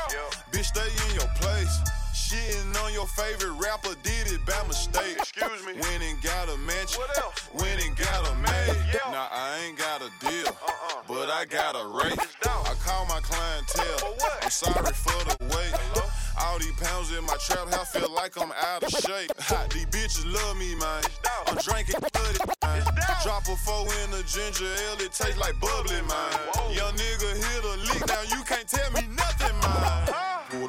bitch. 0.51 0.65
Stay 0.65 1.09
in 1.09 1.15
your 1.15 1.29
place. 1.35 1.79
Shitting 2.13 2.83
on 2.83 2.93
your 2.93 3.07
favorite 3.07 3.51
rapper 3.53 3.95
did 4.03 4.31
it 4.31 4.45
by 4.45 4.65
mistake. 4.67 5.17
Excuse 5.17 5.65
me. 5.65 5.73
Went 5.73 6.03
and 6.03 6.21
got 6.21 6.49
a 6.49 6.57
mansion. 6.57 7.01
What 7.01 7.61
Went 7.61 7.85
and 7.85 7.95
got 7.97 8.27
a 8.31 8.35
maid. 8.35 8.77
Now 9.11 9.27
I 9.31 9.65
ain't 9.65 9.77
got 9.77 10.01
a 10.01 10.09
deal, 10.19 10.47
uh-uh. 10.47 11.03
but 11.07 11.29
I 11.29 11.45
got 11.45 11.75
a 11.75 11.87
rate. 11.87 12.19
I 12.43 12.73
call 12.85 13.05
my 13.05 13.19
clientele. 13.21 14.15
I'm 14.41 14.49
sorry 14.49 14.93
for 14.93 15.23
the 15.25 15.37
wait. 15.55 16.10
All 16.39 16.59
these 16.59 16.71
pounds 16.73 17.11
in 17.15 17.23
my 17.25 17.35
trap 17.39 17.67
house 17.73 17.91
feel 17.91 18.11
like 18.13 18.39
I'm 18.39 18.51
out 18.51 18.83
of 18.83 18.89
shape. 18.89 19.31
these 19.71 19.85
bitches 19.87 20.25
love 20.31 20.57
me, 20.57 20.75
man. 20.75 21.03
I'm 21.47 21.57
drinking 21.57 21.99
bloody, 21.99 22.39
man. 22.63 22.83
Drop 23.23 23.47
a 23.47 23.55
four 23.55 23.85
in 24.03 24.11
the 24.11 24.23
ginger 24.25 24.65
ale, 24.65 24.99
it 24.99 25.13
tastes 25.13 25.37
like 25.37 25.59
bubbly, 25.59 26.01
man. 26.01 26.31
Young 26.73 26.93
nigga 26.93 27.35
hit 27.37 27.63
a 27.63 27.75
leak, 27.87 28.07
now 28.07 28.21
you 28.35 28.43
can't 28.43 28.67
tell 28.67 28.91
me 28.91 29.07
nothing, 29.15 29.57
man. 29.59 30.10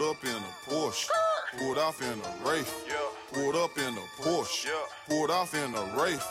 Pulled 0.03 0.17
up 0.17 0.25
in 0.25 0.31
a 0.31 0.69
Porsche, 0.69 1.09
pulled 1.59 1.79
off 1.79 2.03
in 2.03 2.19
a 2.19 2.49
Wraith. 2.49 2.89
Pulled 3.33 3.55
up 3.55 3.79
in 3.79 3.95
a 3.97 4.21
Porsche, 4.21 4.69
pulled 5.09 5.31
off 5.31 5.55
in 5.55 5.73
a 5.77 5.97
Wraith. 5.97 6.27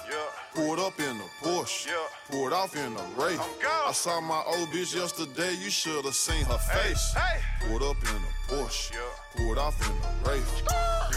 Pulled 0.53 0.79
up 0.79 0.99
in 0.99 1.15
a 1.15 1.45
Porsche, 1.45 1.87
pulled 2.29 2.51
off 2.51 2.75
in 2.75 2.91
a 2.91 3.05
Wraith. 3.17 3.39
I 3.87 3.93
saw 3.93 4.19
my 4.19 4.43
old 4.45 4.67
bitch 4.71 4.93
yesterday, 4.93 5.53
you 5.53 5.69
should 5.69 6.03
have 6.03 6.15
seen 6.15 6.43
her 6.47 6.57
face. 6.57 7.15
Pulled 7.61 7.83
up 7.83 7.95
in 8.03 8.09
a 8.09 8.53
Porsche, 8.53 8.91
pulled 9.37 9.57
off 9.57 9.79
in 9.87 9.95
a 9.95 10.29
Wraith. 10.29 10.63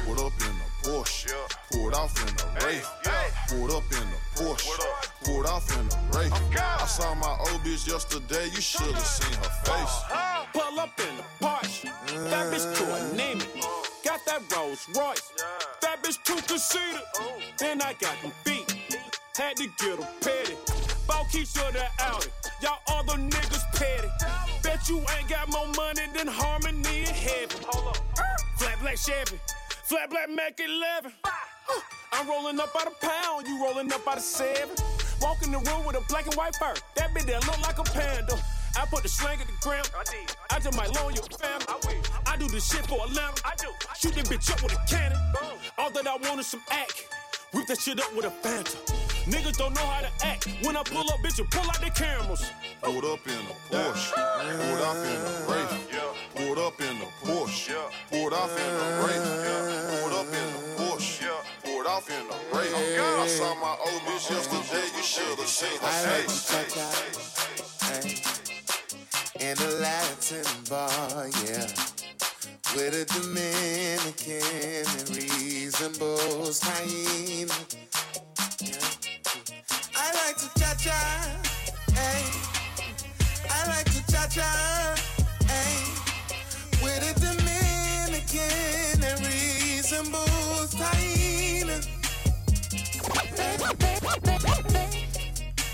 Pulled 0.04 0.20
up 0.20 0.40
in 0.40 0.54
a 0.54 0.88
Porsche, 0.88 1.34
pulled 1.72 1.94
off 1.94 2.14
in 2.22 2.28
a 2.38 2.64
Wraith. 2.64 2.88
Pulled 3.48 3.72
up 3.72 3.82
in 3.90 3.98
a 3.98 4.38
Porsche, 4.38 4.78
pulled 5.24 5.46
off 5.46 5.68
in 5.76 5.86
a 5.86 6.16
Wraith. 6.16 6.32
I 6.56 6.86
saw 6.86 7.16
my 7.16 7.36
old 7.50 7.62
bitch 7.64 7.88
yesterday, 7.88 8.44
you 8.44 8.60
should 8.60 8.94
have 8.94 9.02
seen 9.04 9.36
her 9.38 9.50
face. 9.64 9.96
Pull 10.52 10.78
up 10.78 11.00
in 11.00 11.06
the 11.06 11.12
Porsche. 11.12 11.13
That 12.30 12.52
bitch 12.52 12.76
to 12.78 12.84
a 12.94 13.16
name 13.16 13.40
it. 13.40 13.48
Got 14.04 14.24
that 14.26 14.40
Rolls 14.56 14.88
Royce. 14.96 15.32
That 15.82 16.02
bitch 16.02 16.22
too 16.24 16.40
conceited. 16.46 17.02
Then 17.58 17.82
I 17.82 17.92
got 18.00 18.20
them 18.22 18.32
feet. 18.44 18.74
Had 19.36 19.56
to 19.56 19.66
get 19.78 19.98
them 19.98 20.08
petty. 20.20 20.54
Bought 21.06 21.26
Keisha 21.26 21.70
the 21.72 21.84
Audi. 22.02 22.28
Y'all 22.62 22.78
other 22.88 23.20
niggas 23.20 23.64
petty. 23.74 24.08
Bet 24.62 24.88
you 24.88 25.00
ain't 25.18 25.28
got 25.28 25.50
more 25.50 25.66
money 25.76 26.06
than 26.16 26.26
Harmony 26.26 27.00
in 27.00 27.06
heaven. 27.06 27.64
Up. 27.74 27.98
Flat 28.56 28.80
black 28.80 28.96
Chevy. 28.96 29.38
Flat 29.68 30.08
black 30.08 30.30
Mac 30.30 30.58
11. 30.58 31.12
I'm 32.12 32.28
rolling 32.28 32.58
up 32.58 32.74
out 32.80 32.86
a 32.86 33.06
pound. 33.06 33.46
You 33.46 33.62
rolling 33.62 33.92
up 33.92 34.06
out 34.08 34.16
of 34.16 34.22
seven. 34.22 34.74
Walk 35.20 35.42
in 35.42 35.52
the 35.52 35.58
room 35.58 35.84
with 35.84 35.96
a 35.96 36.02
black 36.08 36.24
and 36.26 36.34
white 36.36 36.56
fur. 36.56 36.74
That 36.96 37.10
bitch 37.10 37.26
that 37.26 37.46
look 37.46 37.60
like 37.60 37.78
a 37.78 37.84
panda. 37.84 38.38
I 38.76 38.86
put 38.86 39.02
the 39.02 39.08
slang 39.08 39.40
at 39.40 39.46
the 39.46 39.52
ground. 39.60 39.88
I 40.50 40.58
just 40.58 40.76
might 40.76 40.92
loan 40.94 41.14
your 41.14 41.24
family. 41.38 42.00
I 42.26 42.36
do 42.36 42.48
this 42.48 42.66
shit 42.70 42.86
for 42.86 42.98
a 42.98 43.02
Atlanta. 43.04 43.40
I 43.44 43.54
do. 43.56 43.68
Shoot 43.96 44.14
that 44.14 44.26
bitch 44.26 44.50
up 44.52 44.62
with 44.62 44.72
a 44.72 44.80
cannon. 44.88 45.18
All 45.78 45.90
that 45.90 46.06
I 46.06 46.16
want 46.16 46.40
is 46.40 46.46
some 46.48 46.62
act. 46.70 47.06
Whip 47.52 47.66
that 47.68 47.80
shit 47.80 48.00
up 48.00 48.14
with 48.16 48.24
a 48.24 48.30
phantom. 48.30 48.80
Niggas 49.26 49.56
don't 49.56 49.74
know 49.74 49.86
how 49.86 50.00
to 50.00 50.26
act. 50.26 50.48
When 50.62 50.76
I 50.76 50.82
pull 50.82 51.08
up, 51.08 51.20
bitch, 51.20 51.38
you 51.38 51.44
pull 51.44 51.62
out 51.62 51.80
the 51.80 51.90
cameras. 51.90 52.50
Pulled 52.82 53.04
up 53.04 53.26
in 53.26 53.32
a 53.32 53.54
Porsche, 53.70 54.12
pulled 54.58 54.82
up 54.82 54.96
in 55.06 55.20
a 55.22 55.30
Wraith. 55.48 55.74
Pulled 56.34 56.58
up 56.58 56.80
in 56.80 56.96
a 56.96 57.08
Porsche, 57.24 57.78
pulled 58.10 58.32
off 58.32 58.58
in 58.58 58.74
a 58.74 59.06
Wraith. 59.06 59.26
Pulled 60.00 60.14
up 60.18 60.26
in 60.26 60.48
a 60.50 60.60
Porsche, 60.76 61.30
pulled 61.62 61.86
off 61.86 62.10
in 62.10 62.26
a 62.26 62.36
Wraith. 62.52 62.74
Oh, 62.74 63.22
I 63.22 63.26
saw 63.28 63.54
my 63.54 63.76
old 63.86 64.02
bitch 64.02 64.30
yesterday, 64.30 64.86
you 64.96 65.02
should 65.02 65.38
have 65.38 65.48
seen 65.48 65.78
her 65.78 65.86
I 65.86 65.88
like 66.10 66.30
face. 68.02 68.43
In 69.44 69.58
a 69.58 69.70
Latin 69.78 70.44
bar, 70.70 71.28
yeah. 71.44 71.68
With 72.74 72.94
a 72.94 73.04
Dominican 73.12 74.40
and 74.96 75.08
reasonable 75.10 76.48
hyena. 76.62 77.52
Yeah. 78.60 78.88
I 79.94 80.06
like 80.20 80.36
to 80.42 80.48
cha 80.58 80.70
cha, 80.84 81.00
hey. 81.92 82.24
I 83.50 83.68
like 83.68 83.88
to 83.92 84.00
cha 84.10 84.26
cha, 84.34 84.50
hey. 85.52 85.76
With 86.82 87.10
a 87.10 87.14
Dominican 87.20 89.04
and 89.04 89.20
reasonable 89.26 90.68
hyena. 90.80 91.80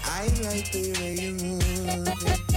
I 0.04 0.26
like 0.42 0.72
the 0.72 0.82
way 0.98 1.14
you 1.14 1.32
move 1.34 2.49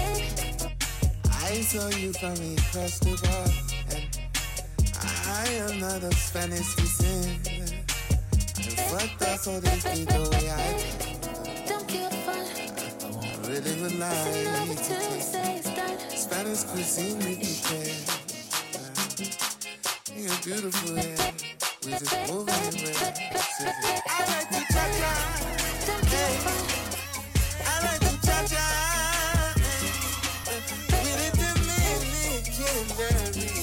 so 1.61 1.87
you 1.97 2.13
from 2.13 2.33
me 2.39 2.55
pressed 2.71 3.05
above. 3.05 3.53
And 3.91 4.07
I 5.27 5.47
am 5.69 5.79
not 5.79 6.01
a 6.03 6.11
Spanish 6.15 6.75
descent. 6.75 7.47
And 7.47 9.19
does 9.19 9.47
all 9.47 9.59
this 9.59 9.85
mean 9.85 10.05
the 10.05 10.29
way 10.31 10.49
I 10.49 10.77
do. 10.77 10.85
Don't 11.67 11.87
give 11.87 12.05
a 12.05 12.15
fuck. 12.25 12.47
I 13.03 13.09
won't 13.11 13.47
really 13.47 13.75
rely. 13.83 14.07
Until 14.69 15.21
say 15.21 15.57
it's 15.57 15.69
done. 15.75 15.99
Spanish 16.09 16.63
cuisine, 16.63 17.19
we 17.19 17.35
can. 17.35 17.93
You're 20.15 20.39
beautiful, 20.43 20.95
yeah. 20.95 21.31
We 21.85 21.91
just 21.91 22.31
moving 22.31 22.53
around. 22.53 23.19
I 24.07 24.19
like 24.31 24.49
to 24.49 24.61
cha-cha. 24.73 25.13
Don't 25.85 26.03
give 26.09 26.19
a 26.19 26.49
fuck. 26.49 26.82
ordinary. 32.91 33.62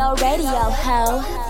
your 0.00 0.14
radio, 0.14 0.70
ho. 0.82 1.49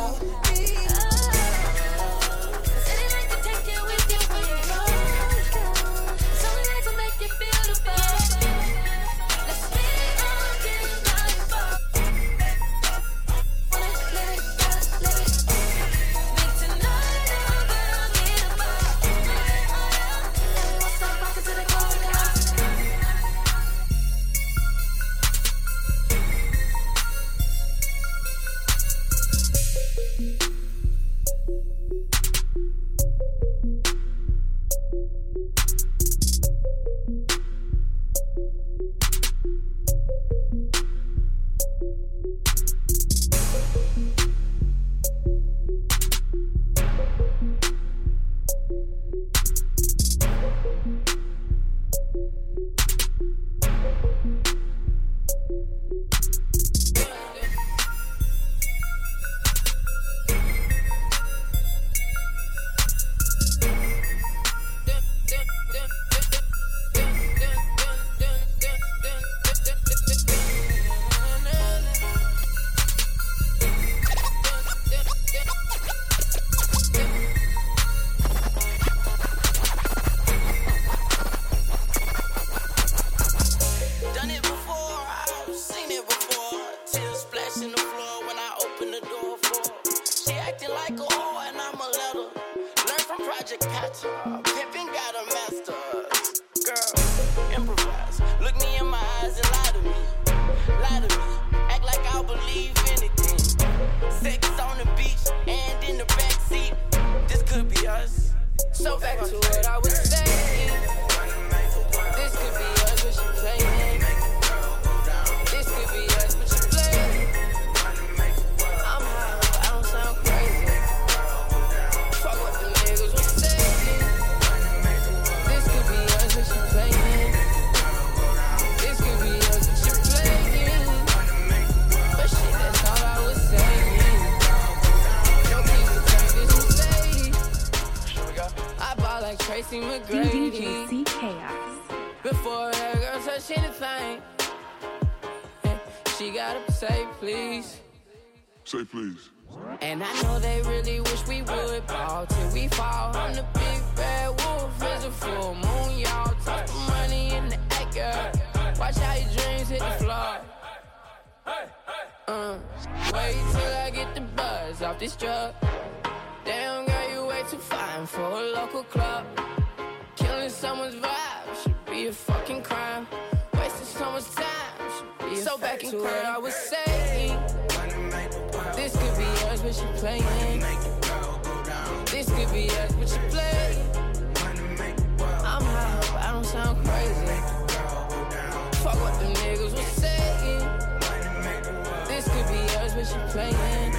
Us, 192.77 192.95
but 192.95 193.09
you 193.11 193.21
playing. 193.33 193.93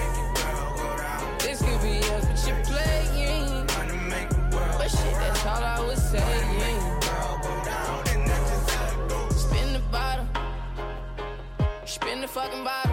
This 1.40 1.62
could 1.62 1.82
be 1.82 2.00
us, 2.00 2.26
but 2.26 2.40
you 2.48 2.56
playing. 2.64 3.68
But 4.78 4.90
shit, 4.90 5.14
that's 5.16 5.46
all 5.46 5.64
I 5.64 5.80
was 5.86 6.02
saying. 6.02 7.02
Spin 9.32 9.74
the 9.74 9.80
bottle. 9.92 10.28
Spin 11.86 12.22
the 12.22 12.28
fucking 12.28 12.64
bottle. 12.64 12.91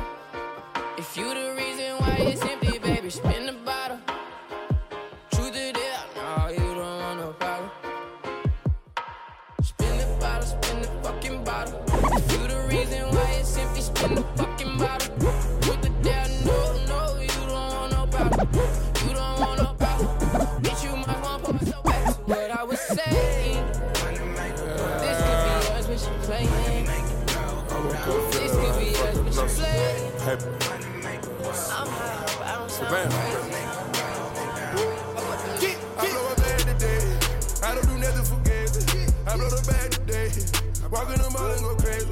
Walk 40.91 41.11
in 41.11 41.20
the 41.20 41.30
mall 41.30 41.51
and 41.51 41.61
go 41.61 41.76
crazy. 41.76 42.09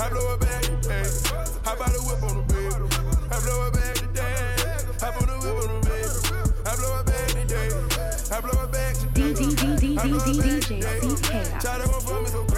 I 0.00 0.08
blow 0.08 0.34
a 0.34 0.36
bag 0.36 0.64
today. 0.64 1.06
Hop 1.62 1.80
out 1.80 1.92
the 1.94 2.02
whip 2.02 2.22
on 2.26 2.34
the 2.38 2.42
bed. 2.50 2.74
I 3.30 3.38
blow 3.38 3.66
a 3.66 3.70
bag 3.70 3.94
today. 3.94 4.56
Hop 4.98 5.22
on 5.22 5.28
the 5.30 5.36
whip 5.46 5.62
on 5.62 5.70
the 5.70 5.86
bed. 5.86 6.10
I 6.66 6.74
blow 6.74 6.98
a 6.98 7.04
bag 7.04 7.28
today. 7.38 7.70
I 8.34 8.40
blow 8.40 8.62
a 8.62 8.66
bag 8.66 8.94
today. 8.96 9.32
DJ 9.32 9.62
CK. 10.66 11.62
Shout 11.62 11.80
out 11.80 12.02
for 12.02 12.20
me 12.20 12.26
so 12.26 12.42
crazy. 12.44 12.55